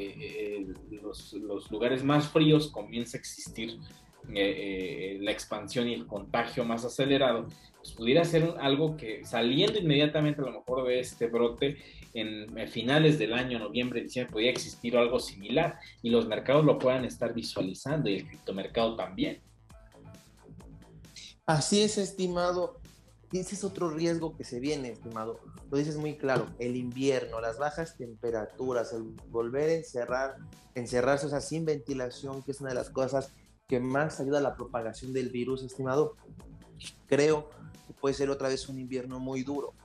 los, 1.01 1.33
los, 1.33 1.71
lugares 1.71 2.03
más 2.03 2.27
fríos 2.27 2.69
comienza 2.69 3.17
a 3.17 3.21
existir 3.21 3.79
la 4.27 5.31
expansión 5.31 5.87
y 5.87 5.93
el 5.93 6.05
contagio 6.07 6.65
más 6.65 6.83
acelerado 6.83 7.47
pues, 7.83 7.95
pudiera 7.95 8.23
ser 8.23 8.55
algo 8.61 8.95
que 8.95 9.25
saliendo 9.25 9.77
inmediatamente 9.77 10.39
a 10.39 10.45
lo 10.45 10.53
mejor 10.53 10.87
de 10.87 11.01
este 11.01 11.27
brote 11.27 11.77
en, 12.13 12.47
finales 12.69 13.19
del 13.19 13.33
año, 13.33 13.59
noviembre, 13.59 14.01
diciembre, 14.01 14.31
podría 14.31 14.51
existir 14.51 14.95
algo 14.95 15.19
similar 15.19 15.77
y 16.01 16.09
los 16.09 16.25
mercados 16.25 16.63
lo 16.63 16.79
puedan 16.79 17.03
estar 17.03 17.33
visualizando 17.33 18.09
y 18.09 18.15
el 18.15 18.27
criptomercado 18.27 18.95
también. 18.95 19.41
Así 21.45 21.81
es, 21.81 21.97
estimado. 21.97 22.79
Ese 23.33 23.55
es 23.55 23.65
otro 23.65 23.89
riesgo 23.89 24.37
que 24.37 24.45
se 24.45 24.61
viene, 24.61 24.91
estimado. 24.91 25.41
Lo 25.69 25.77
dices 25.77 25.97
muy 25.97 26.15
claro, 26.15 26.47
el 26.59 26.77
invierno, 26.77 27.41
las 27.41 27.57
bajas 27.57 27.97
temperaturas, 27.97 28.93
el 28.93 29.03
volver 29.29 29.69
a 29.71 29.73
encerrar, 29.73 30.37
encerrarse, 30.73 31.25
o 31.25 31.29
sea, 31.29 31.41
sin 31.41 31.65
ventilación, 31.65 32.43
que 32.43 32.51
es 32.51 32.61
una 32.61 32.69
de 32.69 32.75
las 32.75 32.89
cosas 32.89 33.33
que 33.67 33.81
más 33.81 34.21
ayuda 34.21 34.37
a 34.37 34.41
la 34.41 34.55
propagación 34.55 35.11
del 35.11 35.29
virus, 35.29 35.63
estimado. 35.63 36.15
Creo 37.07 37.49
puede 38.03 38.15
ser 38.15 38.29
otra 38.29 38.49
vez 38.49 38.67
un 38.67 38.77
invierno 38.77 39.17
muy 39.17 39.43
duro. 39.43 39.75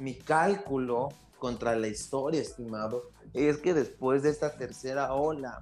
Mi 0.00 0.16
cálculo 0.16 1.10
contra 1.38 1.76
la 1.76 1.86
historia, 1.86 2.40
estimado, 2.40 3.12
es 3.32 3.58
que 3.58 3.72
después 3.72 4.24
de 4.24 4.30
esta 4.30 4.56
tercera 4.56 5.14
ola, 5.14 5.60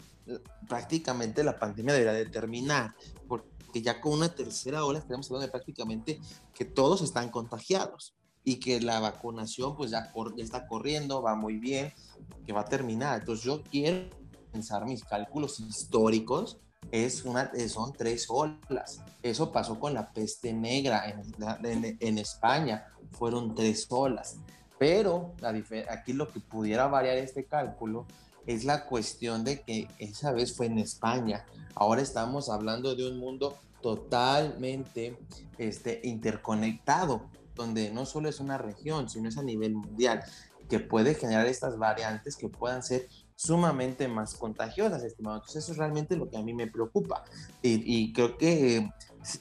prácticamente 0.66 1.44
la 1.44 1.58
pandemia 1.58 1.92
debería 1.92 2.14
de 2.14 2.24
terminar, 2.24 2.94
porque 3.28 3.82
ya 3.82 4.00
con 4.00 4.14
una 4.14 4.34
tercera 4.34 4.86
ola 4.86 5.00
estamos 5.00 5.26
hablando 5.26 5.44
de 5.44 5.52
prácticamente 5.52 6.18
que 6.54 6.64
todos 6.64 7.02
están 7.02 7.28
contagiados 7.28 8.14
y 8.42 8.60
que 8.60 8.80
la 8.80 8.98
vacunación 8.98 9.76
pues 9.76 9.90
ya, 9.90 10.10
ya 10.38 10.42
está 10.42 10.66
corriendo, 10.66 11.20
va 11.20 11.34
muy 11.34 11.58
bien, 11.58 11.92
que 12.46 12.52
va 12.54 12.62
a 12.62 12.64
terminar. 12.64 13.20
Entonces 13.20 13.44
yo 13.44 13.62
quiero 13.62 14.08
pensar 14.52 14.86
mis 14.86 15.04
cálculos 15.04 15.60
históricos 15.60 16.56
es 16.90 17.24
una, 17.24 17.50
son 17.68 17.92
tres 17.92 18.26
olas. 18.28 19.00
Eso 19.22 19.52
pasó 19.52 19.78
con 19.78 19.94
la 19.94 20.12
peste 20.12 20.52
negra 20.52 21.04
en, 21.08 21.96
en, 22.00 22.18
España, 22.18 22.86
fueron 23.12 23.54
tres 23.54 23.86
olas. 23.90 24.36
Pero 24.78 25.32
aquí 25.90 26.12
lo 26.12 26.28
que 26.28 26.40
pudiera 26.40 26.86
variar 26.86 27.16
este 27.16 27.44
cálculo 27.44 28.06
es 28.46 28.64
la 28.64 28.86
cuestión 28.86 29.42
de 29.44 29.62
que 29.62 29.88
esa 29.98 30.32
vez 30.32 30.56
fue 30.56 30.66
en 30.66 30.78
España. 30.78 31.44
Ahora 31.74 32.02
estamos 32.02 32.48
hablando 32.48 32.94
de 32.94 33.10
un 33.10 33.18
mundo 33.18 33.58
totalmente 33.82 35.18
este, 35.58 36.00
interconectado, 36.04 37.28
donde 37.54 37.90
no 37.90 38.06
solo 38.06 38.28
es 38.28 38.40
una 38.40 38.58
región, 38.58 39.08
sino 39.08 39.28
es 39.28 39.38
a 39.38 39.42
nivel 39.42 39.74
mundial, 39.74 40.22
que 40.68 40.80
puede 40.80 41.14
generar 41.14 41.46
estas 41.46 41.78
variantes 41.78 42.36
que 42.36 42.48
puedan 42.48 42.82
ser 42.82 43.08
sumamente 43.36 44.08
más 44.08 44.34
contagiosas, 44.34 45.04
estimado. 45.04 45.36
Entonces 45.36 45.62
eso 45.62 45.72
es 45.72 45.78
realmente 45.78 46.16
lo 46.16 46.28
que 46.28 46.38
a 46.38 46.42
mí 46.42 46.54
me 46.54 46.66
preocupa. 46.66 47.24
Y, 47.62 48.12
creo 48.12 48.36
que 48.36 48.90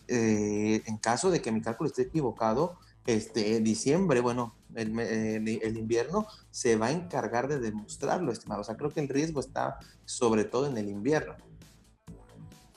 eh, 0.08 0.82
en 0.86 0.98
caso 0.98 1.32
de 1.32 1.42
que 1.42 1.52
mi 1.52 1.62
cálculo 1.62 1.88
esté 1.88 2.04
equivocado, 2.04 2.78
este, 3.08 3.60
diciembre, 3.62 4.20
bueno, 4.20 4.56
el, 4.76 5.78
invierno, 5.78 6.28
se 6.52 6.76
va 6.76 6.88
a 6.88 6.92
encargar 6.92 7.48
de 7.48 7.60
demostrarlo, 7.60 8.32
estimado. 8.32 8.62
O 8.62 8.64
sea, 8.64 8.76
creo 8.76 8.92
que 8.92 9.00
el 9.00 9.08
riesgo 9.08 9.40
está 9.40 9.80
sobre 10.04 10.44
todo 10.44 10.68
en 10.68 10.78
el 10.78 10.90
invierno. 10.90 11.36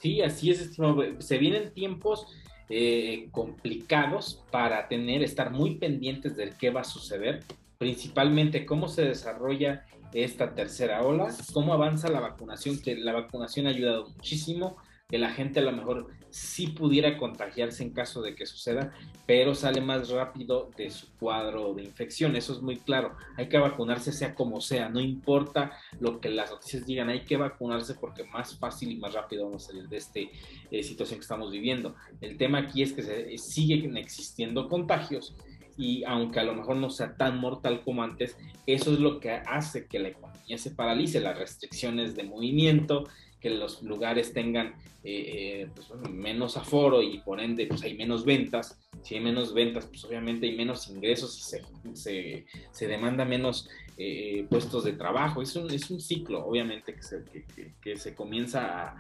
Sí, 0.01 0.23
así 0.23 0.51
es, 0.51 0.61
estimado. 0.61 1.03
Se 1.19 1.39
vienen 1.39 1.75
tiempos 1.75 2.29
eh, 2.69 3.29
complicados 3.33 4.45
para 4.53 4.87
tener, 4.87 5.23
estar 5.23 5.51
muy 5.51 5.77
pendientes 5.77 6.37
de 6.37 6.51
qué 6.51 6.71
va 6.71 6.83
a 6.83 6.85
suceder, 6.85 7.43
principalmente 7.79 8.65
cómo 8.67 8.89
se 8.89 9.03
desarrolla 9.03 9.85
esta 10.13 10.55
tercera 10.55 11.03
ola, 11.03 11.35
cómo 11.53 11.73
avanza 11.73 12.09
la 12.09 12.21
vacunación, 12.21 12.81
que 12.81 12.97
la 12.97 13.13
vacunación 13.13 13.67
ha 13.67 13.71
ayudado 13.71 14.09
muchísimo, 14.09 14.77
que 15.09 15.19
la 15.19 15.31
gente 15.31 15.61
a 15.61 15.63
lo 15.63 15.73
mejor 15.73 16.09
sí 16.31 16.69
pudiera 16.69 17.17
contagiarse 17.17 17.83
en 17.83 17.91
caso 17.91 18.21
de 18.21 18.35
que 18.35 18.45
suceda, 18.45 18.93
pero 19.27 19.55
sale 19.55 19.81
más 19.81 20.11
rápido 20.11 20.71
de 20.77 20.91
su 20.91 21.11
cuadro 21.17 21.73
de 21.73 21.83
infección. 21.83 22.37
Eso 22.37 22.53
es 22.53 22.61
muy 22.61 22.77
claro. 22.77 23.17
Hay 23.37 23.49
que 23.49 23.59
vacunarse 23.59 24.13
sea 24.13 24.35
como 24.35 24.61
sea, 24.61 24.91
no 24.91 25.01
importa 25.01 25.73
lo 25.99 26.21
que 26.21 26.29
las 26.29 26.51
noticias 26.51 26.87
digan, 26.87 27.09
hay 27.09 27.25
que 27.25 27.39
vacunarse 27.39 27.95
porque 27.95 28.25
más 28.25 28.59
fácil 28.59 28.91
y 28.91 28.97
más 28.97 29.15
rápido 29.15 29.47
vamos 29.47 29.65
a 29.65 29.67
salir 29.69 29.89
de 29.89 29.97
esta 29.97 30.21
eh, 30.21 30.83
situación 30.83 31.19
que 31.19 31.23
estamos 31.23 31.51
viviendo. 31.51 31.95
El 32.21 32.37
tema 32.37 32.59
aquí 32.59 32.83
es 32.83 32.93
que 32.93 33.03
se, 33.03 33.39
siguen 33.39 33.97
existiendo 33.97 34.69
contagios 34.69 35.35
y 35.79 36.03
aunque 36.05 36.41
a 36.41 36.45
lo 36.45 36.55
mejor 36.55 36.77
no 36.77 36.91
sea 36.91 37.17
tan 37.17 37.39
mortal 37.39 37.83
como 37.85 38.03
antes, 38.03 38.37
eso 38.67 38.93
es 38.93 38.99
lo 38.99 39.21
que 39.21 39.31
hace 39.31 39.87
que 39.87 40.01
la 40.01 40.09
economía 40.09 40.59
se 40.59 40.73
paralice, 40.73 41.21
las 41.21 41.39
restricciones 41.39 42.17
de 42.17 42.25
movimiento, 42.25 43.05
que 43.41 43.51
los 43.51 43.83
lugares 43.83 44.33
tengan 44.33 44.75
eh, 45.05 45.63
eh, 45.65 45.69
pues, 45.73 45.89
menos 46.11 46.57
aforo 46.57 47.01
y 47.03 47.19
por 47.21 47.41
ende 47.41 47.67
pues 47.67 47.83
hay 47.83 47.97
menos 47.97 48.25
ventas. 48.25 48.79
Si 49.03 49.15
hay 49.15 49.21
menos 49.21 49.55
ventas, 49.55 49.87
pues 49.87 50.05
obviamente 50.05 50.47
hay 50.49 50.57
menos 50.57 50.89
ingresos 50.89 51.39
y 51.39 51.97
se, 51.97 52.47
se, 52.73 52.87
demanda 52.89 53.25
menos 53.25 53.69
eh, 53.97 54.45
puestos 54.51 54.85
de 54.85 54.95
trabajo. 54.95 55.41
Es 55.41 55.55
un, 55.55 55.71
es 55.71 55.89
un 55.91 56.01
ciclo, 56.01 56.45
obviamente, 56.45 56.95
que 56.95 57.03
se, 57.03 57.25
que, 57.25 57.75
que, 57.81 57.97
se 57.97 58.17
comienza 58.17 58.89
a, 58.89 58.97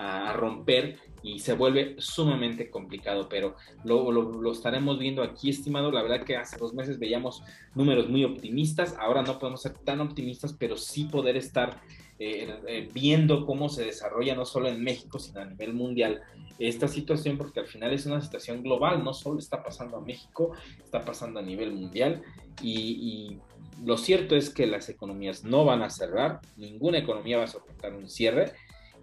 a, 0.00 0.32
romper 0.32 0.98
y 1.22 1.38
se 1.38 1.52
vuelve 1.52 1.96
sumamente 1.98 2.70
complicado, 2.70 3.28
pero 3.28 3.56
lo, 3.84 4.52
estaremos 4.52 4.98
viendo 4.98 5.22
aquí, 5.22 5.50
estimado. 5.50 5.92
La 5.92 6.02
verdad 6.02 6.24
que 6.24 6.36
hace 6.36 6.56
dos 6.56 6.72
meses 6.72 6.98
veíamos 6.98 7.42
números 7.74 8.08
muy 8.08 8.24
optimistas, 8.24 8.96
ahora 8.98 9.22
no 9.22 9.38
podemos 9.38 9.62
ser 9.62 9.74
tan 9.74 10.00
optimistas, 10.00 10.54
pero 10.54 10.76
sí 10.76 11.04
poder 11.04 11.36
estar 11.36 11.80
eh, 12.18 12.58
eh, 12.66 12.88
viendo 12.92 13.44
cómo 13.46 13.68
se 13.68 13.84
desarrolla 13.84 14.34
no 14.34 14.44
solo 14.44 14.68
en 14.68 14.82
México, 14.82 15.18
sino 15.18 15.40
a 15.40 15.44
nivel 15.44 15.74
mundial 15.74 16.22
esta 16.58 16.88
situación, 16.88 17.38
porque 17.38 17.60
al 17.60 17.66
final 17.66 17.92
es 17.92 18.06
una 18.06 18.20
situación 18.20 18.62
global, 18.62 19.02
no 19.02 19.14
solo 19.14 19.38
está 19.38 19.62
pasando 19.62 19.96
a 19.96 20.00
México, 20.02 20.52
está 20.82 21.02
pasando 21.02 21.40
a 21.40 21.42
nivel 21.42 21.72
mundial 21.72 22.22
y, 22.62 23.38
lo 23.82 23.96
cierto 23.96 24.36
es 24.36 24.50
que 24.50 24.66
las 24.66 24.90
economías 24.90 25.42
no 25.42 25.64
van 25.64 25.80
a 25.80 25.88
cerrar, 25.88 26.40
ninguna 26.58 26.98
economía 26.98 27.38
va 27.38 27.44
a 27.44 27.46
soportar 27.46 27.94
un 27.94 28.10
cierre. 28.10 28.52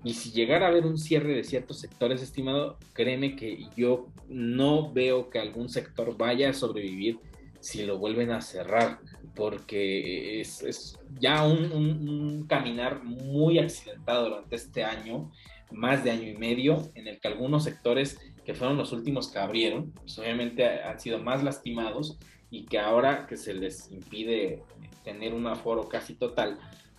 Y 0.03 0.13
si 0.13 0.31
llegara 0.31 0.67
a 0.67 0.69
haber 0.69 0.85
un 0.85 0.97
cierre 0.97 1.33
de 1.33 1.43
ciertos 1.43 1.79
sectores, 1.79 2.21
estimado, 2.21 2.77
créeme 2.93 3.35
que 3.35 3.65
yo 3.75 4.07
no 4.29 4.91
veo 4.91 5.29
que 5.29 5.39
algún 5.39 5.69
sector 5.69 6.17
vaya 6.17 6.49
a 6.49 6.53
sobrevivir 6.53 7.19
si 7.59 7.83
lo 7.83 7.97
vuelven 7.97 8.31
a 8.31 8.41
cerrar 8.41 8.99
porque 9.37 10.41
es, 10.41 10.97
ya 11.19 11.45
un, 11.45 12.45
caminar 12.49 13.03
muy 13.03 13.59
accidentado 13.59 14.29
durante 14.29 14.55
este 14.55 14.83
año, 14.83 15.31
más 15.71 16.03
de 16.03 16.11
año 16.11 16.27
y 16.27 16.35
medio, 16.35 16.89
en 16.95 17.07
el 17.07 17.19
que 17.19 17.27
algunos 17.27 17.63
sectores 17.63 18.19
que 18.43 18.55
fueron 18.55 18.77
los 18.77 18.91
últimos 18.93 19.31
que 19.31 19.37
abrieron, 19.37 19.91
pues 19.91 20.17
obviamente 20.17 20.67
han 20.67 20.99
sido 20.99 21.19
más 21.19 21.43
lastimados 21.43 22.17
y 22.49 22.65
que 22.65 22.79
ahora 22.79 23.27
que 23.27 23.37
se 23.37 23.53
les 23.53 23.91
impide 23.91 24.63
tener 25.03 25.35
un 25.35 25.45
aforo 25.45 25.87
casi 25.87 26.15
total, 26.15 26.57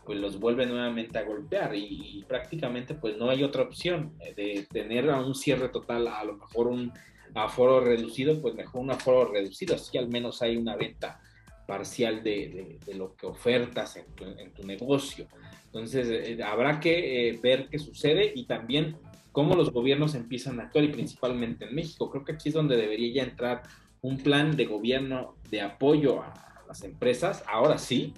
pues 0.09 0.19
los 0.19 0.41
vuelve 0.41 0.65
nuevamente 0.65 1.19
a 1.19 1.23
golpear 1.23 1.75
y, 1.75 2.19
y 2.19 2.25
prácticamente 2.27 2.95
pues 2.95 3.19
no 3.19 3.29
hay 3.29 3.45
otra 3.45 3.61
opción 3.63 4.15
de 4.35 4.67
tener 4.73 5.11
a 5.11 5.21
un 5.21 5.35
cierre 5.35 5.69
total, 5.69 6.09
a 6.09 6.25
lo 6.25 6.39
mejor 6.39 6.69
un 6.69 6.91
aforo 7.35 7.81
reducido, 7.81 8.41
pues 8.41 8.55
mejor 8.55 8.81
un 8.81 8.91
aforo 8.91 9.31
reducido, 9.31 9.75
así 9.75 9.99
al 9.99 10.09
menos 10.09 10.41
hay 10.41 10.57
una 10.57 10.77
venta 10.77 11.21
parcial 11.67 12.23
de, 12.23 12.79
lo 12.95 13.15
que 13.17 13.27
ofertas 13.27 13.97
en 13.97 14.07
tu, 14.55 14.67
negocio. 14.67 15.27
Entonces, 15.67 16.09
eh, 16.09 16.43
habrá 16.43 16.81
que 16.81 17.29
eh, 17.29 17.39
ver 17.43 17.69
qué 17.71 17.79
sucede 17.79 18.33
y 18.35 18.47
también 18.47 18.97
cómo 19.33 19.55
los 19.55 19.71
gobiernos 19.71 20.15
empiezan 20.15 20.59
a 20.59 20.65
actuar 20.65 20.87
y 20.87 20.89
principalmente 20.89 21.67
en 21.67 21.75
México. 21.75 22.11
Creo 22.11 22.25
que 22.25 22.33
aquí 22.33 22.49
es 22.49 22.55
donde 22.55 22.79
debería 22.79 23.13
ya 23.13 23.23
entrar 23.25 23.65
un 24.01 24.17
plan 24.17 24.57
de 24.57 24.65
gobierno 24.65 25.37
de 25.51 25.61
apoyo 25.61 26.23
a 26.23 26.65
las 26.67 26.83
empresas, 26.85 27.45
ahora 27.47 27.77
sí, 27.77 28.15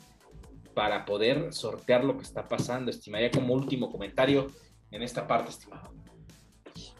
para 0.80 1.04
poder 1.04 1.52
sortear 1.52 2.04
lo 2.04 2.16
que 2.16 2.22
está 2.22 2.48
pasando. 2.48 2.90
Estimaría 2.90 3.30
como 3.30 3.52
último 3.52 3.92
comentario 3.92 4.46
en 4.90 5.02
esta 5.02 5.26
parte, 5.26 5.50
estimado. 5.50 5.90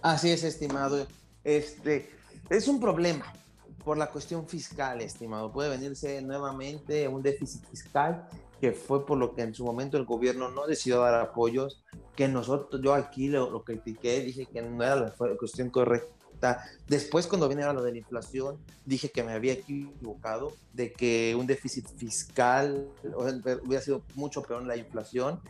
Así 0.03 0.31
es, 0.31 0.45
estimado. 0.45 1.07
Este 1.43 2.11
es 2.51 2.69
un 2.69 2.79
problema 2.79 3.33
por 3.83 3.97
la 3.97 4.11
cuestión 4.11 4.47
fiscal, 4.47 5.01
estimado. 5.01 5.51
Puede 5.51 5.71
venirse 5.71 6.21
nuevamente 6.21 7.09
un 7.09 7.23
déficit 7.23 7.64
fiscal, 7.71 8.29
que 8.61 8.73
fue 8.73 9.07
por 9.07 9.16
lo 9.16 9.35
que 9.35 9.40
en 9.40 9.55
su 9.55 9.64
momento 9.64 9.97
el 9.97 10.05
gobierno 10.05 10.51
no 10.51 10.66
decidió 10.66 11.01
dar 11.01 11.14
apoyos, 11.14 11.83
que 12.14 12.29
nosotros, 12.29 12.83
yo 12.85 12.93
aquí 12.93 13.29
lo, 13.29 13.51
lo 13.51 13.64
critiqué, 13.64 14.21
dije 14.21 14.45
que 14.45 14.61
no 14.61 14.85
era 14.85 14.97
la 14.97 15.14
cuestión 15.38 15.71
correcta. 15.71 16.20
Después, 16.87 17.26
cuando 17.26 17.48
viene 17.48 17.62
a 17.64 17.72
lo 17.72 17.83
de 17.83 17.92
la 17.92 17.98
inflación, 17.98 18.59
dije 18.85 19.11
que 19.11 19.22
me 19.22 19.33
había 19.33 19.53
equivocado, 19.53 20.53
de 20.72 20.92
que 20.92 21.37
un 21.38 21.46
déficit 21.46 21.87
fiscal 21.96 22.88
hubiera 23.64 23.83
sido 23.83 24.03
mucho 24.14 24.42
peor 24.42 24.62
en 24.62 24.68
la 24.68 24.76
inflación. 24.76 25.40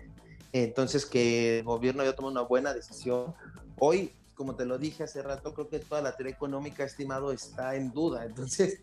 Entonces, 0.52 1.06
que 1.06 1.58
el 1.60 1.64
gobierno 1.64 2.02
había 2.02 2.14
tomado 2.14 2.32
una 2.32 2.42
buena 2.42 2.74
decisión. 2.74 3.34
Hoy 3.78 4.12
como 4.40 4.54
te 4.56 4.64
lo 4.64 4.78
dije 4.78 5.02
hace 5.02 5.20
rato, 5.20 5.52
creo 5.52 5.68
que 5.68 5.80
toda 5.80 6.00
la 6.00 6.16
teoría 6.16 6.32
económica, 6.32 6.82
estimado, 6.82 7.30
está 7.30 7.74
en 7.74 7.92
duda. 7.92 8.24
Entonces, 8.24 8.80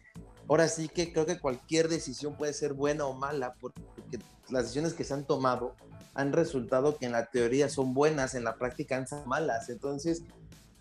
ahora 0.47 0.67
sí 0.67 0.87
que 0.87 1.11
creo 1.11 1.25
que 1.25 1.39
cualquier 1.39 1.87
decisión 1.87 2.35
puede 2.35 2.53
ser 2.53 2.73
buena 2.73 3.07
o 3.07 3.13
mala, 3.13 3.55
porque 3.59 3.81
las 4.49 4.65
decisiones 4.65 4.93
que 4.93 5.03
se 5.03 5.15
han 5.15 5.25
tomado 5.25 5.73
han 6.13 6.31
resultado 6.31 6.99
que 6.99 7.07
en 7.07 7.13
la 7.13 7.25
teoría 7.25 7.69
son 7.69 7.95
buenas, 7.95 8.35
en 8.35 8.43
la 8.43 8.53
práctica 8.53 8.97
han 8.97 9.07
sido 9.07 9.25
malas. 9.25 9.67
Entonces, 9.69 10.21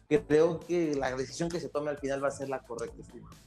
creo 0.09 0.61
que 0.61 0.95
la 0.95 1.15
decisión 1.15 1.49
que 1.49 1.61
se 1.61 1.69
tome 1.69 1.91
al 1.91 1.99
final 1.99 2.23
va 2.23 2.29
a 2.29 2.33
ser 2.33 2.49
la 2.49 2.61
correcta. 2.61 2.97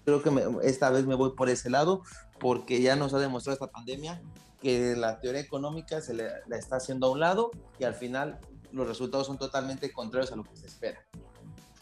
Creo 0.05 0.21
que 0.21 0.31
esta 0.63 0.89
vez 0.89 1.05
me 1.05 1.15
voy 1.15 1.31
por 1.35 1.49
ese 1.49 1.69
lado, 1.69 2.03
porque 2.39 2.81
ya 2.81 2.95
nos 2.95 3.13
ha 3.13 3.19
demostrado 3.19 3.53
esta 3.53 3.71
pandemia 3.71 4.21
que 4.61 4.95
la 4.95 5.19
teoría 5.19 5.41
económica 5.41 6.01
se 6.01 6.13
le, 6.13 6.29
la 6.47 6.57
está 6.57 6.77
haciendo 6.77 7.07
a 7.07 7.11
un 7.11 7.19
lado 7.21 7.51
y 7.79 7.85
al 7.85 7.93
final 7.93 8.39
los 8.71 8.87
resultados 8.87 9.27
son 9.27 9.37
totalmente 9.37 9.91
contrarios 9.91 10.31
a 10.31 10.35
lo 10.35 10.43
que 10.43 10.55
se 10.55 10.67
espera. 10.67 11.05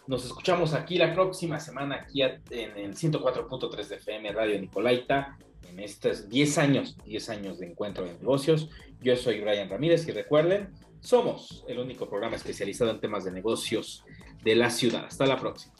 Nos 0.06 0.26
escuchamos 0.26 0.74
aquí 0.74 0.98
la 0.98 1.14
próxima 1.14 1.60
semana, 1.60 1.96
aquí 1.96 2.22
en 2.22 2.78
el 2.78 2.96
104.3 2.96 3.88
de 3.88 3.96
FM 3.96 4.32
Radio 4.32 4.60
Nicolaita, 4.60 5.38
en 5.70 5.80
estos 5.80 6.30
10 6.30 6.58
años, 6.60 6.98
10 7.04 7.30
años 7.30 7.60
de 7.60 7.68
encuentro 7.68 8.06
de 8.06 8.14
negocios. 8.14 8.70
Yo 9.02 9.18
soy 9.18 9.42
Brian 9.42 9.70
Ramírez 9.70 10.08
y 10.08 10.12
recuerden, 10.12 10.74
somos 11.02 11.64
el 11.68 11.80
único 11.80 12.08
programa 12.10 12.36
especializado 12.36 12.92
en 12.92 13.00
temas 13.00 13.24
de 13.24 13.32
negocios 13.32 14.04
de 14.44 14.56
la 14.56 14.70
ciudad. 14.70 15.06
Hasta 15.06 15.26
la 15.26 15.38
próxima. 15.38 15.77